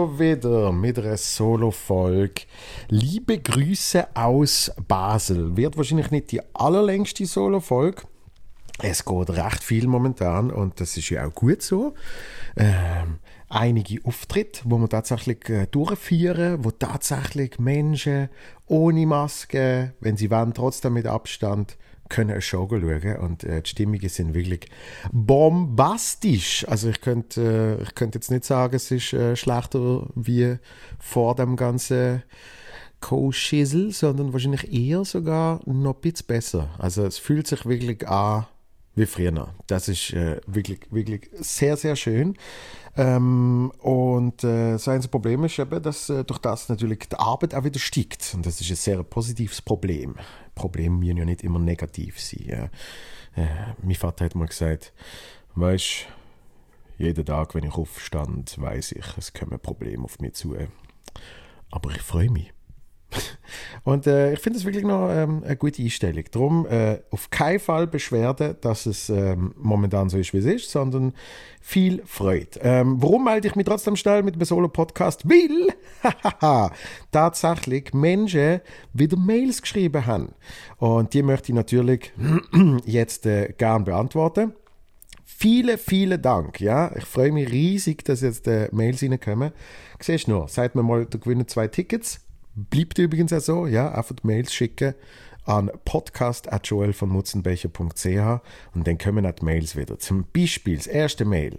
wir 0.00 0.36
wieder 0.36 0.72
mit 0.72 0.98
einer 0.98 1.16
Solo-Folge. 1.16 2.42
Liebe 2.88 3.38
Grüße 3.38 4.16
aus 4.16 4.70
Basel. 4.88 5.56
Wird 5.56 5.76
wahrscheinlich 5.76 6.10
nicht 6.10 6.32
die 6.32 6.40
allerlängste 6.54 7.26
Solo-Folge. 7.26 8.02
Es 8.82 9.04
geht 9.04 9.30
recht 9.30 9.62
viel 9.62 9.86
momentan 9.86 10.50
und 10.50 10.80
das 10.80 10.96
ist 10.96 11.10
ja 11.10 11.26
auch 11.26 11.34
gut 11.34 11.60
so. 11.60 11.94
Ähm, 12.56 13.18
einige 13.48 14.02
Auftritte, 14.04 14.62
wo 14.64 14.78
wir 14.78 14.88
tatsächlich 14.88 15.48
äh, 15.50 15.66
durchführen, 15.66 16.64
wo 16.64 16.70
tatsächlich 16.70 17.58
Menschen 17.58 18.30
ohne 18.66 19.06
Maske, 19.06 19.92
wenn 20.00 20.16
sie 20.16 20.30
wollen, 20.30 20.54
trotzdem 20.54 20.94
mit 20.94 21.06
Abstand, 21.06 21.76
können 22.10 22.32
eine 22.32 22.42
Show 22.42 22.68
schauen 22.68 23.16
und 23.16 23.44
äh, 23.44 23.62
die 23.62 23.70
Stimmungen 23.70 24.08
sind 24.10 24.34
wirklich 24.34 24.68
bombastisch. 25.10 26.66
Also 26.68 26.90
ich 26.90 27.00
könnte, 27.00 27.78
äh, 27.80 27.82
ich 27.82 27.94
könnte 27.94 28.18
jetzt 28.18 28.30
nicht 28.30 28.44
sagen, 28.44 28.76
es 28.76 28.90
ist 28.90 29.14
äh, 29.14 29.34
schlechter 29.36 30.06
wie 30.14 30.56
vor 30.98 31.34
dem 31.34 31.56
ganzen 31.56 32.22
Co-Schissel, 33.00 33.92
sondern 33.92 34.34
wahrscheinlich 34.34 34.70
eher 34.70 35.06
sogar 35.06 35.60
noch 35.64 35.94
ein 35.94 36.00
bisschen 36.02 36.26
besser. 36.26 36.68
Also 36.78 37.06
es 37.06 37.16
fühlt 37.16 37.46
sich 37.46 37.64
wirklich 37.64 38.06
an 38.06 38.46
wie 39.00 39.06
früher. 39.06 39.54
Das 39.66 39.88
ist 39.88 40.12
äh, 40.12 40.40
wirklich, 40.46 40.80
wirklich 40.90 41.30
sehr, 41.32 41.76
sehr 41.76 41.96
schön. 41.96 42.36
Ähm, 42.96 43.72
und 43.78 44.44
äh, 44.44 44.72
das 44.72 44.88
einzige 44.88 45.10
Problem 45.10 45.44
ist 45.44 45.58
eben, 45.58 45.82
dass 45.82 46.08
äh, 46.10 46.24
durch 46.24 46.38
das 46.38 46.68
natürlich 46.68 46.98
die 47.00 47.16
Arbeit 47.16 47.54
auch 47.54 47.64
wieder 47.64 47.78
steigt. 47.78 48.32
Und 48.34 48.46
das 48.46 48.60
ist 48.60 48.70
ein 48.70 48.76
sehr 48.76 49.02
positives 49.02 49.62
Problem. 49.62 50.16
Probleme 50.54 50.96
müssen 50.96 51.16
ja 51.16 51.24
nicht 51.24 51.42
immer 51.42 51.58
negativ 51.58 52.20
sein. 52.20 52.70
Äh, 53.36 53.46
mein 53.82 53.94
Vater 53.94 54.24
hat 54.24 54.34
mal 54.34 54.46
gesagt, 54.46 54.92
weißt 55.54 56.06
jeden 56.98 57.24
Tag, 57.24 57.54
wenn 57.54 57.64
ich 57.64 57.74
aufstand, 57.74 58.60
weiß 58.60 58.92
ich, 58.92 59.16
es 59.16 59.32
kommen 59.32 59.58
Probleme 59.58 60.04
auf 60.04 60.18
mich 60.18 60.34
zu. 60.34 60.54
Aber 61.70 61.90
ich 61.90 62.02
freue 62.02 62.30
mich. 62.30 62.52
Und 63.84 64.06
äh, 64.06 64.32
ich 64.32 64.40
finde 64.40 64.58
es 64.58 64.64
wirklich 64.64 64.84
noch 64.84 65.08
ähm, 65.10 65.42
eine 65.44 65.56
gute 65.56 65.82
Einstellung. 65.82 66.24
Darum 66.30 66.66
äh, 66.66 66.98
auf 67.10 67.30
keinen 67.30 67.60
Fall 67.60 67.86
Beschwerden, 67.86 68.56
dass 68.60 68.86
es 68.86 69.08
ähm, 69.10 69.54
momentan 69.56 70.08
so 70.08 70.18
ist, 70.18 70.32
wie 70.32 70.38
es 70.38 70.44
ist, 70.44 70.70
sondern 70.70 71.12
viel 71.60 72.02
Freude. 72.04 72.60
Ähm, 72.62 73.02
warum 73.02 73.24
melde 73.24 73.48
ich 73.48 73.54
mich 73.54 73.66
trotzdem 73.66 73.96
schnell 73.96 74.22
mit 74.22 74.34
dem 74.34 74.44
Solo-Podcast? 74.44 75.28
Weil 75.28 75.74
tatsächlich 77.10 77.92
Menschen 77.92 78.60
wieder 78.92 79.16
Mails 79.16 79.62
geschrieben 79.62 80.06
haben. 80.06 80.34
Und 80.78 81.14
die 81.14 81.22
möchte 81.22 81.52
ich 81.52 81.56
natürlich 81.56 82.12
jetzt 82.84 83.26
äh, 83.26 83.54
gern 83.56 83.84
beantworten. 83.84 84.54
Vielen, 85.24 85.78
vielen 85.78 86.20
Dank. 86.20 86.60
Ja, 86.60 86.94
ich 86.94 87.04
freue 87.04 87.32
mich 87.32 87.50
riesig, 87.50 88.04
dass 88.04 88.20
jetzt 88.20 88.46
äh, 88.46 88.68
Mails 88.72 89.02
reinkommen. 89.02 89.52
Siehst 89.98 90.26
du 90.26 90.32
nur, 90.32 90.48
sagt 90.48 90.74
mir 90.74 90.82
mal, 90.82 91.06
du 91.06 91.18
gewinnst 91.18 91.50
zwei 91.50 91.66
Tickets 91.66 92.20
Bleibt 92.68 92.98
übrigens 92.98 93.32
auch 93.32 93.40
so, 93.40 93.66
ja, 93.66 93.90
einfach 93.92 94.16
Mails 94.22 94.52
schicken 94.52 94.94
an 95.44 95.70
podcast.joelvonmutzenbecher.ch 95.84 98.40
und 98.74 98.86
dann 98.86 98.98
kommen 98.98 99.24
auch 99.26 99.32
die 99.32 99.44
Mails 99.44 99.76
wieder. 99.76 99.98
Zum 99.98 100.24
Beispiel 100.32 100.76
das 100.76 100.86
erste 100.86 101.24
Mail. 101.24 101.58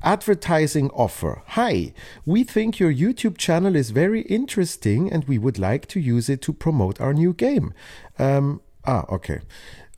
Advertising 0.00 0.90
Offer. 0.90 1.42
Hi, 1.48 1.94
we 2.24 2.44
think 2.44 2.78
your 2.80 2.90
YouTube 2.90 3.38
channel 3.38 3.74
is 3.76 3.92
very 3.92 4.22
interesting 4.22 5.12
and 5.12 5.28
we 5.28 5.40
would 5.40 5.58
like 5.58 5.88
to 5.88 5.98
use 5.98 6.32
it 6.32 6.42
to 6.42 6.52
promote 6.52 7.02
our 7.02 7.14
new 7.14 7.32
game. 7.32 7.72
Ähm, 8.18 8.60
ah, 8.82 9.04
okay. 9.08 9.40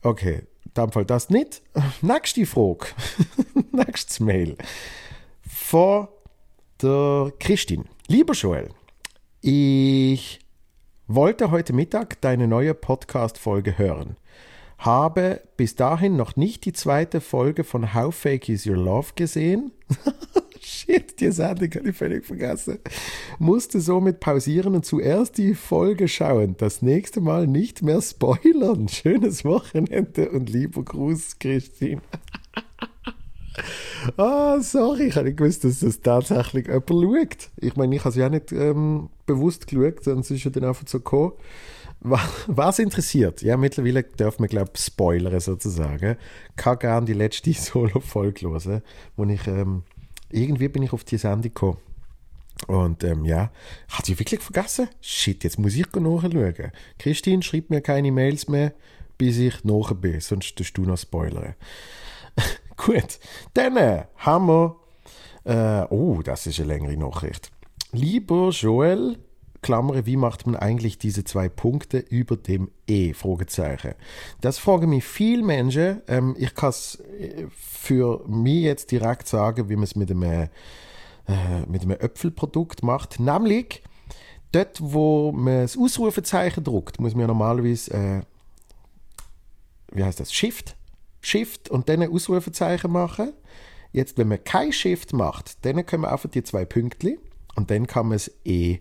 Okay, 0.03 0.43
dann 0.73 0.91
Fall 0.91 1.05
das 1.05 1.29
nicht. 1.29 1.61
Nächste 2.01 2.45
Frage. 2.45 2.87
Nächstes 3.71 4.19
Mail. 4.19 4.57
Von 5.47 6.07
der 6.81 7.31
Christine. 7.39 7.85
Lieber 8.07 8.33
Joel, 8.33 8.69
ich 9.41 10.39
wollte 11.07 11.51
heute 11.51 11.73
Mittag 11.73 12.21
deine 12.21 12.47
neue 12.47 12.73
Podcast-Folge 12.73 13.77
hören. 13.77 14.17
Habe 14.77 15.41
bis 15.57 15.75
dahin 15.75 16.15
noch 16.15 16.35
nicht 16.35 16.65
die 16.65 16.73
zweite 16.73 17.21
Folge 17.21 17.63
von 17.63 17.93
How 17.93 18.13
Fake 18.13 18.49
Is 18.49 18.65
Your 18.65 18.77
Love 18.77 19.09
gesehen. 19.15 19.71
Shit, 20.61 21.19
die 21.19 21.31
Sendung 21.31 21.69
habe 21.71 21.89
ich 21.89 21.95
völlig 21.95 22.25
vergessen. 22.25 22.79
Musste 23.37 23.81
somit 23.81 24.21
pausieren 24.21 24.75
und 24.75 24.85
zuerst 24.85 25.37
die 25.37 25.55
Folge 25.55 26.07
schauen. 26.07 26.55
Das 26.57 26.81
nächste 26.81 27.19
Mal 27.19 27.47
nicht 27.47 27.81
mehr 27.81 28.01
spoilern. 28.01 28.87
Schönes 28.87 29.43
Wochenende 29.43 30.29
und 30.31 30.49
lieber 30.49 30.83
Gruß, 30.83 31.37
Christine. 31.37 32.01
Ah, 34.17 34.59
sorry, 34.61 35.07
ich 35.07 35.15
habe 35.15 35.27
nicht 35.27 35.37
gewusst, 35.37 35.63
dass 35.63 35.79
das 35.79 36.01
tatsächlich 36.01 36.67
jemand 36.67 36.89
schaut. 36.89 37.49
Ich 37.57 37.75
meine, 37.75 37.95
ich 37.95 38.01
habe 38.01 38.09
es 38.09 38.15
ja 38.15 38.29
nicht 38.29 38.51
ähm, 38.51 39.09
bewusst 39.25 39.67
geschaut, 39.67 40.05
es 40.05 40.31
ist 40.31 40.43
ja 40.43 40.51
dann 40.51 40.65
einfach 40.65 40.87
so 40.87 40.99
gekommen. 40.99 41.33
Was 42.01 42.79
interessiert? 42.79 43.41
Ja, 43.43 43.55
mittlerweile 43.55 44.03
darf 44.03 44.37
man, 44.37 44.49
glaube 44.49 44.71
ich, 44.75 44.81
spoilern 44.81 45.39
sozusagen. 45.39 46.17
Ich 46.49 46.55
kann 46.57 46.79
gerne 46.79 47.05
die 47.05 47.13
letzte 47.13 47.53
Solo-Folge 47.53 48.49
hören, 48.49 48.81
wo 49.15 49.23
ich, 49.23 49.47
ähm, 49.47 49.83
irgendwie 50.29 50.67
bin 50.67 50.83
ich 50.83 50.91
auf 50.91 51.05
die 51.05 51.17
Sendung 51.17 51.43
gekommen. 51.43 51.77
Und 52.67 53.03
ähm, 53.03 53.25
ja, 53.25 53.51
hat 53.89 54.09
ich 54.09 54.19
wirklich 54.19 54.41
vergessen? 54.41 54.89
Shit, 55.01 55.43
jetzt 55.43 55.59
muss 55.59 55.75
ich 55.75 55.87
nachschauen. 55.93 56.71
Christine 56.99 57.41
schreibt 57.41 57.69
mir 57.69 57.81
keine 57.81 58.11
Mails 58.11 58.47
mehr, 58.47 58.73
bis 59.17 59.37
ich 59.37 59.63
nachher 59.63 59.95
bin, 59.95 60.19
sonst 60.19 60.55
tust 60.57 60.77
du 60.77 60.83
noch 60.83 60.97
spoilern. 60.97 61.55
Gut, 62.85 63.19
dann 63.53 63.77
äh, 63.77 64.05
haben 64.17 64.47
wir. 64.47 64.75
Äh, 65.45 65.87
oh, 65.89 66.21
das 66.23 66.47
ist 66.47 66.59
eine 66.59 66.69
längere 66.69 66.97
Nachricht. 66.97 67.51
Lieber 67.91 68.49
Joel, 68.49 69.17
Klammer, 69.61 70.05
wie 70.05 70.17
macht 70.17 70.45
man 70.45 70.55
eigentlich 70.55 70.97
diese 70.97 71.23
zwei 71.23 71.49
Punkte 71.49 71.97
über 71.97 72.35
dem 72.35 72.69
E? 72.87 73.13
Fragezeichen. 73.13 73.93
Das 74.41 74.57
fragen 74.57 74.89
mich 74.89 75.05
viele 75.05 75.43
Menschen. 75.43 76.01
Ähm, 76.07 76.35
ich 76.37 76.55
kann 76.55 76.69
es 76.69 76.99
äh, 77.19 77.47
für 77.51 78.23
mich 78.27 78.63
jetzt 78.63 78.91
direkt 78.91 79.27
sagen, 79.27 79.69
wie 79.69 79.75
man 79.75 79.83
es 79.83 79.95
mit 79.95 80.11
einem, 80.11 80.23
äh, 80.23 80.49
mit 81.67 81.83
einem 81.83 81.91
Äpfelprodukt 81.91 82.83
macht. 82.83 83.19
Nämlich, 83.19 83.81
dort, 84.51 84.79
wo 84.81 85.31
man 85.31 85.61
das 85.61 85.77
Ausrufezeichen 85.77 86.63
druckt, 86.63 86.99
muss 86.99 87.15
man 87.15 87.27
normalerweise, 87.27 87.93
äh, 87.93 88.21
wie 89.93 90.03
heißt 90.03 90.19
das, 90.19 90.33
Shift 90.33 90.75
Shift 91.23 91.69
und 91.69 91.89
dann 91.89 92.03
Ausrufezeichen 92.03 92.91
machen. 92.91 93.33
Jetzt, 93.91 94.17
wenn 94.17 94.27
man 94.27 94.43
kein 94.43 94.71
Shift 94.73 95.13
macht, 95.13 95.65
dann 95.65 95.85
können 95.85 96.03
wir 96.03 96.11
einfach 96.11 96.29
die 96.29 96.43
zwei 96.43 96.65
Pünktchen 96.65 97.17
und 97.55 97.71
dann 97.71 97.87
kann 97.87 98.07
man 98.07 98.17
es 98.17 98.31
E 98.43 98.79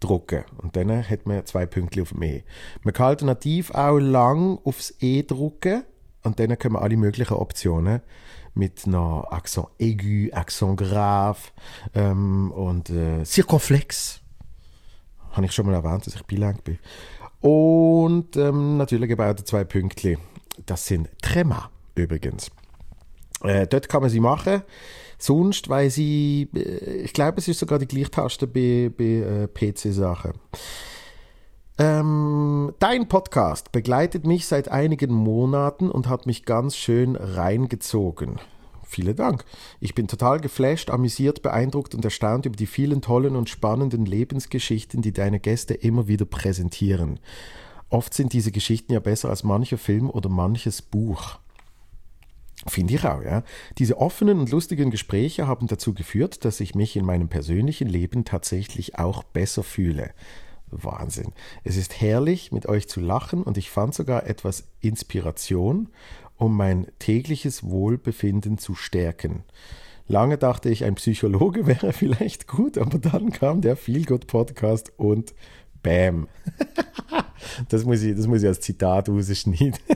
drucken. 0.00 0.44
Und 0.58 0.76
dann 0.76 1.08
hat 1.08 1.26
man 1.26 1.46
zwei 1.46 1.66
Pünktchen 1.66 2.02
auf 2.02 2.10
dem 2.10 2.22
E. 2.22 2.44
Man 2.82 2.94
kann 2.94 3.06
alternativ 3.06 3.70
auch 3.70 3.98
lang 3.98 4.58
aufs 4.64 4.94
E 5.00 5.22
drucken 5.22 5.84
und 6.24 6.40
dann 6.40 6.58
können 6.58 6.74
wir 6.74 6.82
alle 6.82 6.96
möglichen 6.96 7.34
Optionen 7.34 8.00
mit 8.54 8.86
einer 8.86 9.26
Accent 9.30 9.68
aigu, 9.80 10.32
Accent 10.32 10.78
grave 10.78 11.38
ähm, 11.94 12.50
und 12.52 12.90
äh, 12.90 13.24
Circonflex. 13.24 14.20
Habe 15.30 15.46
ich 15.46 15.52
schon 15.52 15.66
mal 15.66 15.74
erwähnt, 15.74 16.06
dass 16.06 16.14
ich 16.14 16.22
bilang 16.24 16.58
bin. 16.64 16.78
Und 17.40 18.36
ähm, 18.36 18.78
natürlich 18.78 19.10
eben 19.10 19.22
auch 19.22 19.34
die 19.34 19.44
zwei 19.44 19.62
Pünktchen 19.62 20.18
das 20.66 20.86
sind 20.86 21.08
Trema 21.22 21.70
übrigens. 21.98 22.50
Äh, 23.42 23.66
dort 23.66 23.88
kann 23.88 24.02
man 24.02 24.10
sie 24.10 24.20
machen. 24.20 24.62
Sonst 25.18 25.68
weil 25.68 25.90
sie, 25.90 26.48
äh, 26.54 27.02
ich 27.02 27.12
glaube, 27.12 27.38
es 27.38 27.48
ist 27.48 27.58
sogar 27.58 27.78
die 27.78 27.88
gleiche 27.88 28.10
Taste 28.10 28.46
bei, 28.46 28.90
bei 28.96 29.04
äh, 29.04 29.48
PC-Sachen. 29.48 30.32
Ähm, 31.80 32.74
dein 32.80 33.08
Podcast 33.08 33.70
begleitet 33.70 34.26
mich 34.26 34.46
seit 34.46 34.68
einigen 34.68 35.12
Monaten 35.12 35.90
und 35.90 36.08
hat 36.08 36.26
mich 36.26 36.44
ganz 36.44 36.76
schön 36.76 37.14
reingezogen. 37.14 38.40
Vielen 38.84 39.14
Dank. 39.14 39.44
Ich 39.80 39.94
bin 39.94 40.08
total 40.08 40.40
geflasht, 40.40 40.90
amüsiert, 40.90 41.42
beeindruckt 41.42 41.94
und 41.94 42.04
erstaunt 42.04 42.46
über 42.46 42.56
die 42.56 42.66
vielen 42.66 43.02
tollen 43.02 43.36
und 43.36 43.48
spannenden 43.48 44.06
Lebensgeschichten, 44.06 45.02
die 45.02 45.12
deine 45.12 45.40
Gäste 45.40 45.74
immer 45.74 46.08
wieder 46.08 46.24
präsentieren. 46.24 47.20
Oft 47.90 48.14
sind 48.14 48.32
diese 48.32 48.50
Geschichten 48.50 48.92
ja 48.92 49.00
besser 49.00 49.28
als 49.28 49.44
mancher 49.44 49.78
Film 49.78 50.10
oder 50.10 50.28
manches 50.28 50.82
Buch. 50.82 51.38
Finde 52.66 52.94
ich 52.94 53.04
auch, 53.04 53.22
ja. 53.22 53.44
Diese 53.78 53.98
offenen 53.98 54.40
und 54.40 54.50
lustigen 54.50 54.90
Gespräche 54.90 55.46
haben 55.46 55.68
dazu 55.68 55.94
geführt, 55.94 56.44
dass 56.44 56.60
ich 56.60 56.74
mich 56.74 56.96
in 56.96 57.04
meinem 57.04 57.28
persönlichen 57.28 57.88
Leben 57.88 58.24
tatsächlich 58.24 58.98
auch 58.98 59.22
besser 59.22 59.62
fühle. 59.62 60.10
Wahnsinn. 60.70 61.32
Es 61.64 61.76
ist 61.76 62.00
herrlich, 62.00 62.52
mit 62.52 62.66
euch 62.66 62.88
zu 62.88 63.00
lachen 63.00 63.42
und 63.42 63.56
ich 63.56 63.70
fand 63.70 63.94
sogar 63.94 64.26
etwas 64.26 64.68
Inspiration, 64.80 65.88
um 66.36 66.56
mein 66.56 66.88
tägliches 66.98 67.64
Wohlbefinden 67.64 68.58
zu 68.58 68.74
stärken. 68.74 69.44
Lange 70.06 70.38
dachte 70.38 70.70
ich, 70.70 70.84
ein 70.84 70.94
Psychologe 70.96 71.66
wäre 71.68 71.92
vielleicht 71.92 72.48
gut, 72.48 72.76
aber 72.76 72.98
dann 72.98 73.30
kam 73.30 73.60
der 73.60 73.76
Feelgood 73.76 74.26
Podcast 74.26 74.92
und 74.96 75.34
Bam. 75.82 76.28
das, 77.68 77.84
muss 77.84 78.02
ich, 78.02 78.16
das 78.16 78.26
muss 78.26 78.42
ich 78.42 78.48
als 78.48 78.60
Zitat 78.60 79.08
rausschneiden. 79.08 79.78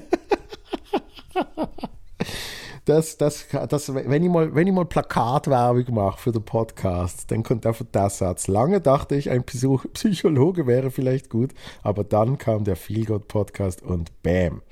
das, 2.84 3.17
das, 3.17 3.46
das, 3.69 3.94
wenn, 3.94 4.23
ich 4.25 4.31
mal, 4.31 4.55
wenn 4.55 4.67
ich 4.67 4.73
mal 4.73 4.84
Plakatwerbung 4.84 5.94
mache 5.94 6.19
für 6.19 6.32
den 6.32 6.43
Podcast, 6.43 7.31
dann 7.31 7.44
kommt 7.44 7.64
einfach 7.64 7.84
der 7.93 8.11
Satz. 8.11 8.49
Lange 8.49 8.81
dachte 8.81 9.14
ich, 9.14 9.31
ein 9.31 9.44
Psychologe 9.44 10.67
wäre 10.67 10.90
vielleicht 10.90 11.31
gut, 11.31 11.52
aber 11.82 12.02
dann 12.02 12.38
kam 12.38 12.64
der 12.64 12.76
Feelgood 12.76 13.29
Podcast 13.29 13.82
und 13.82 14.23
bam. 14.23 14.62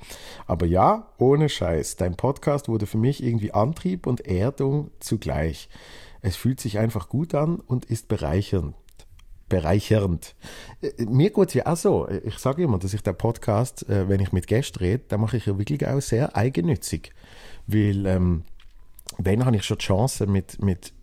Aber 0.45 0.65
ja, 0.65 1.07
ohne 1.19 1.47
Scheiß, 1.47 1.95
dein 1.95 2.17
Podcast 2.17 2.67
wurde 2.67 2.85
für 2.85 2.97
mich 2.97 3.23
irgendwie 3.23 3.53
Antrieb 3.53 4.05
und 4.07 4.27
Erdung 4.27 4.91
zugleich. 4.99 5.69
Es 6.21 6.35
fühlt 6.35 6.59
sich 6.59 6.79
einfach 6.79 7.07
gut 7.07 7.33
an 7.33 7.59
und 7.59 7.85
ist 7.85 8.09
bereichernd 8.09 8.75
bereichernd. 9.51 10.33
Äh, 10.81 11.05
mir 11.05 11.29
geht 11.29 11.49
es 11.49 11.53
ja 11.53 11.65
auch 11.67 11.75
so. 11.75 12.07
Ich 12.23 12.37
sage 12.37 12.63
immer, 12.63 12.79
dass 12.79 12.93
ich 12.93 13.03
den 13.03 13.17
Podcast, 13.17 13.87
äh, 13.89 14.07
wenn 14.07 14.21
ich 14.21 14.31
mit 14.31 14.47
Gästen 14.47 14.79
rede, 14.79 15.03
dann 15.09 15.19
mache 15.19 15.37
ich 15.37 15.45
ja 15.45 15.57
wirklich 15.57 15.85
auch 15.85 15.99
sehr 15.99 16.37
eigennützig. 16.37 17.11
Weil, 17.67 18.05
ähm, 18.05 18.43
wenn 19.17 19.45
habe 19.45 19.55
ich 19.55 19.63
schon 19.63 19.77
die 19.77 19.85
Chance, 19.85 20.27
mit, 20.27 20.61
mit 20.61 20.93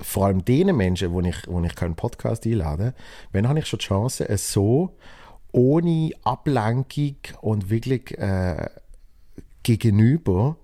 vor 0.00 0.26
allem 0.26 0.44
den 0.44 0.76
Menschen, 0.76 1.12
wo 1.12 1.20
ich, 1.20 1.46
wo 1.48 1.62
ich 1.62 1.74
keinen 1.74 1.96
Podcast 1.96 2.46
einlade, 2.46 2.94
wenn 3.32 3.48
habe 3.48 3.58
ich 3.58 3.66
schon 3.66 3.78
die 3.78 3.86
Chance, 3.86 4.28
es 4.28 4.52
so 4.52 4.96
ohne 5.52 6.12
Ablenkung 6.24 7.16
und 7.40 7.70
wirklich 7.70 8.16
äh, 8.18 8.68
gegenüber 9.62 10.56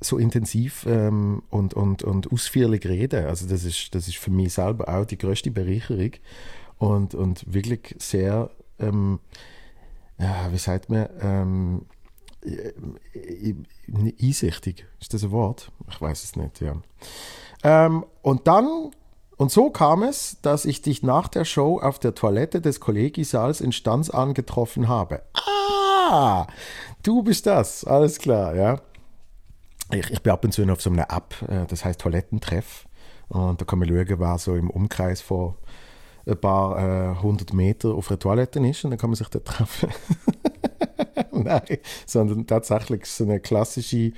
so 0.00 0.18
intensiv 0.18 0.86
ähm, 0.88 1.42
und, 1.50 1.74
und, 1.74 2.02
und 2.02 2.32
ausführlich 2.32 2.84
reden. 2.86 3.26
Also 3.26 3.46
das 3.46 3.64
ist, 3.64 3.94
das 3.94 4.08
ist 4.08 4.16
für 4.16 4.30
mich 4.30 4.54
selber 4.54 4.88
auch 4.88 5.04
die 5.04 5.18
größte 5.18 5.50
Bereicherung 5.50 6.12
und, 6.78 7.14
und 7.14 7.52
wirklich 7.52 7.94
sehr, 7.98 8.50
ähm, 8.80 9.20
ja, 10.18 10.52
wie 10.52 10.58
sagt 10.58 10.90
man, 10.90 11.08
ähm, 11.20 11.82
äh, 11.82 12.01
einsichtig. 14.20 14.86
Ist 15.00 15.14
das 15.14 15.24
ein 15.24 15.30
Wort? 15.30 15.70
Ich 15.88 16.00
weiß 16.00 16.24
es 16.24 16.36
nicht, 16.36 16.60
ja. 16.60 16.74
Ähm, 17.62 18.04
und 18.22 18.46
dann, 18.46 18.90
und 19.36 19.50
so 19.50 19.70
kam 19.70 20.02
es, 20.02 20.38
dass 20.42 20.64
ich 20.64 20.82
dich 20.82 21.02
nach 21.02 21.28
der 21.28 21.44
Show 21.44 21.78
auf 21.80 21.98
der 21.98 22.14
Toilette 22.14 22.60
des 22.60 22.80
Kollegisaals 22.80 23.60
in 23.60 23.72
Stanz 23.72 24.10
angetroffen 24.10 24.88
habe. 24.88 25.22
Ah, 25.34 26.46
du 27.02 27.22
bist 27.22 27.46
das, 27.46 27.84
alles 27.84 28.18
klar, 28.18 28.54
ja. 28.54 28.80
Ich, 29.92 30.10
ich 30.10 30.22
bin 30.22 30.32
ab 30.32 30.44
und 30.44 30.52
zu 30.52 30.64
auf 30.70 30.80
so 30.80 30.90
einer 30.90 31.10
App, 31.10 31.34
äh, 31.48 31.66
das 31.66 31.84
heißt 31.84 32.00
Toilettentreff. 32.00 32.86
Und 33.28 33.60
da 33.60 33.64
kann 33.64 33.78
man 33.78 33.88
schauen, 33.88 34.18
wer 34.18 34.38
so 34.38 34.56
im 34.56 34.68
Umkreis 34.70 35.20
von 35.20 35.54
ein 36.26 36.38
paar 36.38 36.78
äh, 36.78 37.22
hundert 37.22 37.52
Meter 37.52 37.90
auf 37.90 38.10
einer 38.10 38.18
Toilette 38.18 38.60
ist 38.66 38.84
und 38.84 38.90
dann 38.90 38.98
kann 38.98 39.10
man 39.10 39.16
sich 39.16 39.28
da 39.28 39.38
treffen. 39.38 39.90
Nein, 41.32 41.78
sondern 42.06 42.46
tatsächlich 42.46 43.06
so 43.06 43.24
eine 43.24 43.40
klassische 43.40 44.12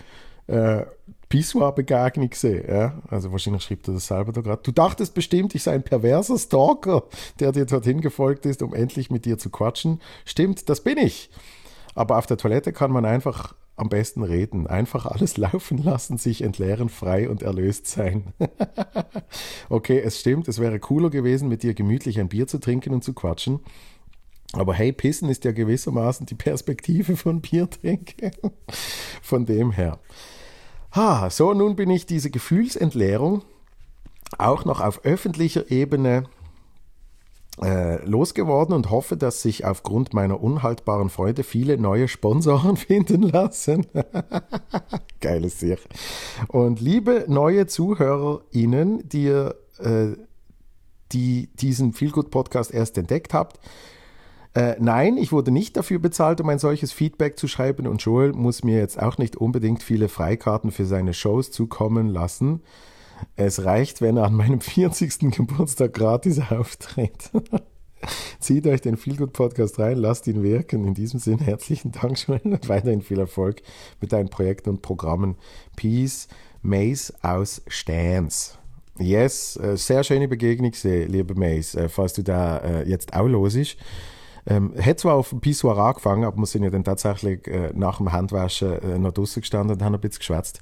äh, 0.46 0.84
Pissoir-Begegnung. 1.28 2.30
Ja? 2.68 3.02
Also 3.08 3.32
wahrscheinlich 3.32 3.62
schreibt 3.62 3.88
er 3.88 3.94
das 3.94 4.06
selber 4.06 4.32
da 4.32 4.40
gerade. 4.40 4.62
Du 4.62 4.72
dachtest 4.72 5.14
bestimmt, 5.14 5.54
ich 5.54 5.62
sei 5.62 5.72
ein 5.72 5.82
perverser 5.82 6.38
Stalker, 6.38 7.04
der 7.40 7.52
dir 7.52 7.66
dorthin 7.66 8.00
gefolgt 8.00 8.46
ist, 8.46 8.62
um 8.62 8.74
endlich 8.74 9.10
mit 9.10 9.24
dir 9.24 9.38
zu 9.38 9.50
quatschen. 9.50 10.00
Stimmt, 10.24 10.68
das 10.68 10.82
bin 10.82 10.98
ich. 10.98 11.30
Aber 11.94 12.18
auf 12.18 12.26
der 12.26 12.36
Toilette 12.36 12.72
kann 12.72 12.90
man 12.90 13.04
einfach 13.04 13.54
am 13.76 13.88
besten 13.88 14.22
reden. 14.22 14.66
Einfach 14.66 15.06
alles 15.06 15.36
laufen 15.38 15.78
lassen, 15.78 16.18
sich 16.18 16.42
entleeren, 16.42 16.88
frei 16.88 17.28
und 17.28 17.42
erlöst 17.42 17.86
sein. 17.86 18.32
okay, 19.68 20.00
es 20.00 20.20
stimmt, 20.20 20.48
es 20.48 20.58
wäre 20.58 20.78
cooler 20.78 21.10
gewesen, 21.10 21.48
mit 21.48 21.62
dir 21.62 21.74
gemütlich 21.74 22.20
ein 22.20 22.28
Bier 22.28 22.46
zu 22.46 22.58
trinken 22.58 22.94
und 22.94 23.02
zu 23.02 23.12
quatschen. 23.12 23.60
Aber 24.56 24.74
hey, 24.74 24.92
Pissen 24.92 25.28
ist 25.28 25.44
ja 25.44 25.52
gewissermaßen 25.52 26.26
die 26.26 26.34
Perspektive 26.34 27.16
von 27.16 27.40
Bier 27.40 27.68
trinken. 27.68 28.30
von 29.22 29.46
dem 29.46 29.72
her. 29.72 29.98
Ha, 30.92 31.28
so, 31.30 31.54
nun 31.54 31.76
bin 31.76 31.90
ich 31.90 32.06
diese 32.06 32.30
Gefühlsentleerung 32.30 33.42
auch 34.38 34.64
noch 34.64 34.80
auf 34.80 35.04
öffentlicher 35.04 35.70
Ebene 35.70 36.24
äh, 37.62 38.04
losgeworden 38.04 38.74
und 38.74 38.90
hoffe, 38.90 39.16
dass 39.16 39.42
sich 39.42 39.64
aufgrund 39.64 40.12
meiner 40.12 40.40
unhaltbaren 40.40 41.08
Freude 41.08 41.44
viele 41.44 41.78
neue 41.78 42.08
Sponsoren 42.08 42.76
finden 42.76 43.22
lassen. 43.22 43.86
Geiles 45.20 45.60
Sicht. 45.60 45.88
Und 46.48 46.80
liebe 46.80 47.26
neue 47.28 47.66
ZuhörerInnen, 47.66 49.08
die, 49.08 49.28
äh, 49.28 50.16
die 51.12 51.48
diesen 51.54 51.92
Feelgood 51.92 52.30
Podcast 52.30 52.72
erst 52.72 52.98
entdeckt 52.98 53.34
habt, 53.34 53.60
äh, 54.54 54.76
nein, 54.78 55.16
ich 55.16 55.32
wurde 55.32 55.50
nicht 55.50 55.76
dafür 55.76 55.98
bezahlt, 55.98 56.40
um 56.40 56.48
ein 56.48 56.58
solches 56.58 56.92
Feedback 56.92 57.38
zu 57.38 57.48
schreiben 57.48 57.86
und 57.86 58.02
Joel 58.02 58.32
muss 58.32 58.62
mir 58.62 58.78
jetzt 58.78 59.00
auch 59.00 59.18
nicht 59.18 59.36
unbedingt 59.36 59.82
viele 59.82 60.08
Freikarten 60.08 60.70
für 60.70 60.86
seine 60.86 61.12
Shows 61.12 61.50
zukommen 61.50 62.08
lassen. 62.08 62.62
Es 63.36 63.64
reicht, 63.64 64.00
wenn 64.00 64.16
er 64.16 64.24
an 64.24 64.34
meinem 64.34 64.60
40. 64.60 65.18
Geburtstag 65.32 65.92
gratis 65.92 66.40
auftritt. 66.50 67.30
Zieht 68.38 68.66
euch 68.66 68.80
den 68.80 68.96
Feelgood 68.96 69.32
Podcast 69.32 69.78
rein, 69.78 69.96
lasst 69.96 70.26
ihn 70.26 70.42
wirken. 70.42 70.86
In 70.86 70.94
diesem 70.94 71.18
Sinne 71.18 71.42
herzlichen 71.42 71.90
Dank 71.90 72.18
schon 72.18 72.40
und 72.40 72.68
weiterhin 72.68 73.02
viel 73.02 73.18
Erfolg 73.18 73.62
mit 74.00 74.12
deinen 74.12 74.28
Projekten 74.28 74.70
und 74.70 74.82
Programmen. 74.82 75.36
Peace, 75.74 76.28
Mace 76.62 77.12
aus 77.22 77.62
Stans. 77.66 78.58
Yes, 78.98 79.56
äh, 79.56 79.76
sehr 79.76 80.04
schöne 80.04 80.28
Begegnung, 80.28 80.72
liebe 80.84 81.34
Mace, 81.34 81.74
äh, 81.74 81.88
falls 81.88 82.12
du 82.12 82.22
da 82.22 82.58
äh, 82.58 82.88
jetzt 82.88 83.14
auch 83.14 83.26
los 83.26 83.56
ist. 83.56 83.76
Ähm, 84.46 84.74
hat 84.78 85.00
zwar 85.00 85.14
auf 85.14 85.30
dem 85.30 85.40
Pissoir 85.40 85.78
angefangen, 85.78 86.24
aber 86.24 86.36
wir 86.36 86.46
sind 86.46 86.64
ja 86.64 86.70
dann 86.70 86.84
tatsächlich 86.84 87.46
äh, 87.46 87.72
nach 87.74 87.98
dem 87.98 88.12
Handwaschen 88.12 88.78
äh, 88.82 88.98
noch 88.98 89.12
draußen 89.12 89.40
gestanden 89.40 89.76
und 89.76 89.82
haben 89.82 89.94
ein 89.94 90.00
bisschen 90.00 90.18
geschwätzt. 90.18 90.60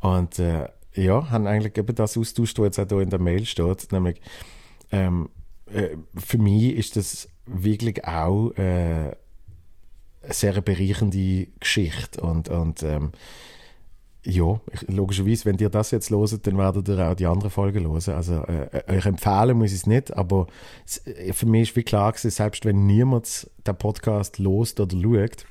Und 0.00 0.38
äh, 0.38 0.68
ja, 0.94 1.30
haben 1.30 1.46
eigentlich 1.46 1.78
eben 1.78 1.94
das 1.94 2.18
austauscht, 2.18 2.58
was 2.58 2.76
jetzt 2.76 2.78
auch 2.80 2.88
hier 2.88 3.00
in 3.00 3.10
der 3.10 3.18
Mail 3.18 3.46
steht, 3.46 3.90
nämlich 3.92 4.20
ähm, 4.90 5.30
äh, 5.72 5.96
für 6.14 6.38
mich 6.38 6.74
ist 6.74 6.96
das 6.96 7.28
wirklich 7.46 8.04
auch 8.04 8.52
äh, 8.56 9.12
eine 10.22 10.32
sehr 10.34 10.60
bereichernde 10.60 11.48
Geschichte 11.58 12.20
und, 12.20 12.48
und 12.48 12.82
ähm, 12.82 13.12
ja, 14.24 14.60
logischerweise, 14.86 15.46
wenn 15.46 15.58
ihr 15.58 15.68
das 15.68 15.90
jetzt 15.90 16.10
loset, 16.10 16.46
dann 16.46 16.56
werdet 16.56 16.88
ihr 16.88 17.10
auch 17.10 17.14
die 17.14 17.26
anderen 17.26 17.50
Folgen 17.50 17.84
hören. 17.84 18.14
Also 18.14 18.44
äh, 18.44 18.82
euch 18.88 19.06
empfehlen 19.06 19.58
muss 19.58 19.72
ich 19.72 19.78
es 19.78 19.86
nicht, 19.86 20.16
aber 20.16 20.46
äh, 21.04 21.32
für 21.32 21.46
mich 21.46 21.70
ist 21.70 21.76
wie 21.76 21.82
klar 21.82 22.12
gewesen, 22.12 22.30
selbst 22.30 22.64
wenn 22.64 22.86
niemand 22.86 23.50
den 23.66 23.76
Podcast 23.76 24.38
lost 24.38 24.78
oder 24.78 24.96
schaut, 24.96 25.44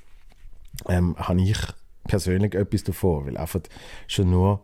ähm, 0.88 1.16
habe 1.18 1.42
ich 1.42 1.58
persönlich 2.06 2.56
etwas 2.56 2.84
davon, 2.84 3.26
weil 3.26 3.38
einfach 3.38 3.60
schon 4.08 4.32
nur 4.32 4.64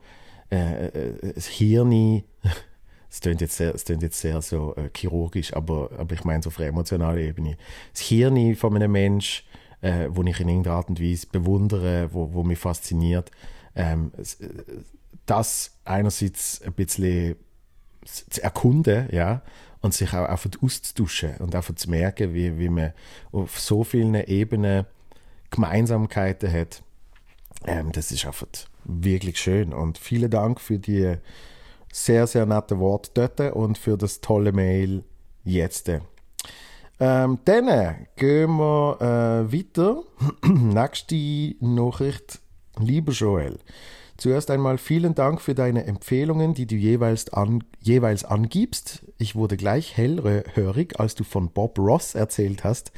äh, 0.51 0.87
äh, 0.87 1.33
das 1.33 1.47
Hirn, 1.47 1.91
es 3.09 3.19
klingt 3.19 3.41
jetzt 3.41 3.57
sehr, 3.57 3.75
es 3.75 3.83
klingt 3.83 4.03
jetzt 4.03 4.21
sehr 4.21 4.41
so 4.41 4.73
äh, 4.75 4.89
chirurgisch, 4.95 5.53
aber, 5.53 5.89
aber 5.97 6.15
ich 6.15 6.23
meine 6.23 6.43
so 6.43 6.47
auf 6.47 6.59
einer 6.59 6.69
emotionalen 6.69 7.27
Ebene. 7.27 7.57
Das 7.91 8.01
Hirn 8.01 8.55
von 8.55 8.73
einem 8.73 8.93
Menschen, 8.93 9.45
äh, 9.81 10.07
wo 10.09 10.23
ich 10.23 10.39
in 10.39 10.47
irgendeiner 10.47 10.77
Art 10.77 10.87
und 10.87 11.01
Weise 11.01 11.27
bewundere, 11.27 12.09
wo, 12.13 12.33
wo 12.33 12.43
mich 12.43 12.59
fasziniert, 12.59 13.31
ähm, 13.77 14.11
das 15.25 15.77
einerseits 15.85 16.61
ein 16.61 16.73
bisschen 16.73 17.35
zu 18.03 18.43
erkunden, 18.43 19.07
ja, 19.11 19.41
und 19.81 19.93
sich 19.93 20.13
auch 20.13 20.25
einfach 20.25 20.49
auszutauschen 20.61 21.37
und 21.37 21.55
einfach 21.55 21.75
zu 21.75 21.89
merken, 21.89 22.33
wie, 22.33 22.57
wie 22.57 22.69
man 22.69 22.93
auf 23.31 23.59
so 23.59 23.83
vielen 23.83 24.15
Ebenen 24.15 24.85
Gemeinsamkeiten 25.51 26.51
hat. 26.51 26.81
Ähm, 27.65 27.91
das 27.91 28.11
ist 28.11 28.25
einfach 28.25 28.47
wirklich 28.83 29.39
schön. 29.39 29.73
Und 29.73 29.97
vielen 29.97 30.31
Dank 30.31 30.59
für 30.59 30.79
die 30.79 31.15
sehr, 31.91 32.27
sehr 32.27 32.45
netten 32.45 32.79
Worte 32.79 33.11
dort 33.13 33.39
und 33.55 33.77
für 33.77 33.97
das 33.97 34.21
tolle 34.21 34.51
Mail 34.51 35.03
jetzt. 35.43 35.89
Ähm, 36.99 37.39
dann 37.45 38.07
gehen 38.15 38.57
wir 38.57 38.97
äh, 38.99 39.53
weiter. 39.53 40.03
Nächste 40.45 41.55
Nachricht. 41.59 42.39
Lieber 42.79 43.11
Joel, 43.11 43.59
zuerst 44.17 44.51
einmal 44.51 44.77
vielen 44.77 45.15
Dank 45.15 45.41
für 45.41 45.55
deine 45.55 45.85
Empfehlungen, 45.85 46.53
die 46.53 46.65
du 46.65 46.75
jeweils, 46.75 47.31
an, 47.33 47.63
jeweils 47.81 48.23
angibst. 48.23 49.05
Ich 49.17 49.35
wurde 49.35 49.57
gleich 49.57 49.95
hellhörig, 49.97 50.99
als 50.99 51.15
du 51.15 51.23
von 51.23 51.49
Bob 51.49 51.77
Ross 51.79 52.15
erzählt 52.15 52.63
hast. 52.63 52.91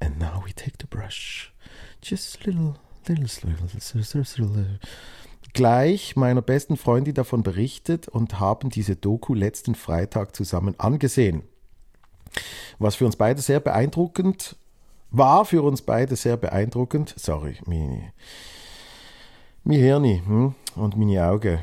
And 0.00 0.18
now 0.18 0.42
we 0.44 0.52
take 0.54 0.76
the 0.80 0.86
brush. 0.86 1.52
Just 2.02 2.38
a 2.42 2.50
little, 2.50 2.74
little, 3.08 3.24
little, 3.94 4.24
little, 4.38 4.80
gleich 5.56 6.16
meiner 6.16 6.42
besten 6.42 6.76
Freundin 6.76 7.14
davon 7.14 7.42
berichtet 7.42 8.08
und 8.08 8.38
haben 8.38 8.68
diese 8.68 8.94
Doku 8.94 9.32
letzten 9.32 9.74
Freitag 9.74 10.36
zusammen 10.36 10.78
angesehen. 10.78 11.44
Was 12.78 12.96
für 12.96 13.06
uns 13.06 13.16
beide 13.16 13.40
sehr 13.40 13.60
beeindruckend 13.60 14.56
war, 15.10 15.46
für 15.46 15.62
uns 15.62 15.80
beide 15.80 16.14
sehr 16.14 16.36
beeindruckend. 16.36 17.14
Sorry, 17.16 17.56
meine, 17.64 18.12
mein 19.66 19.80
Hirn 19.80 20.04
hm, 20.04 20.54
und 20.76 20.96
meine 20.96 21.26
Augen 21.26 21.58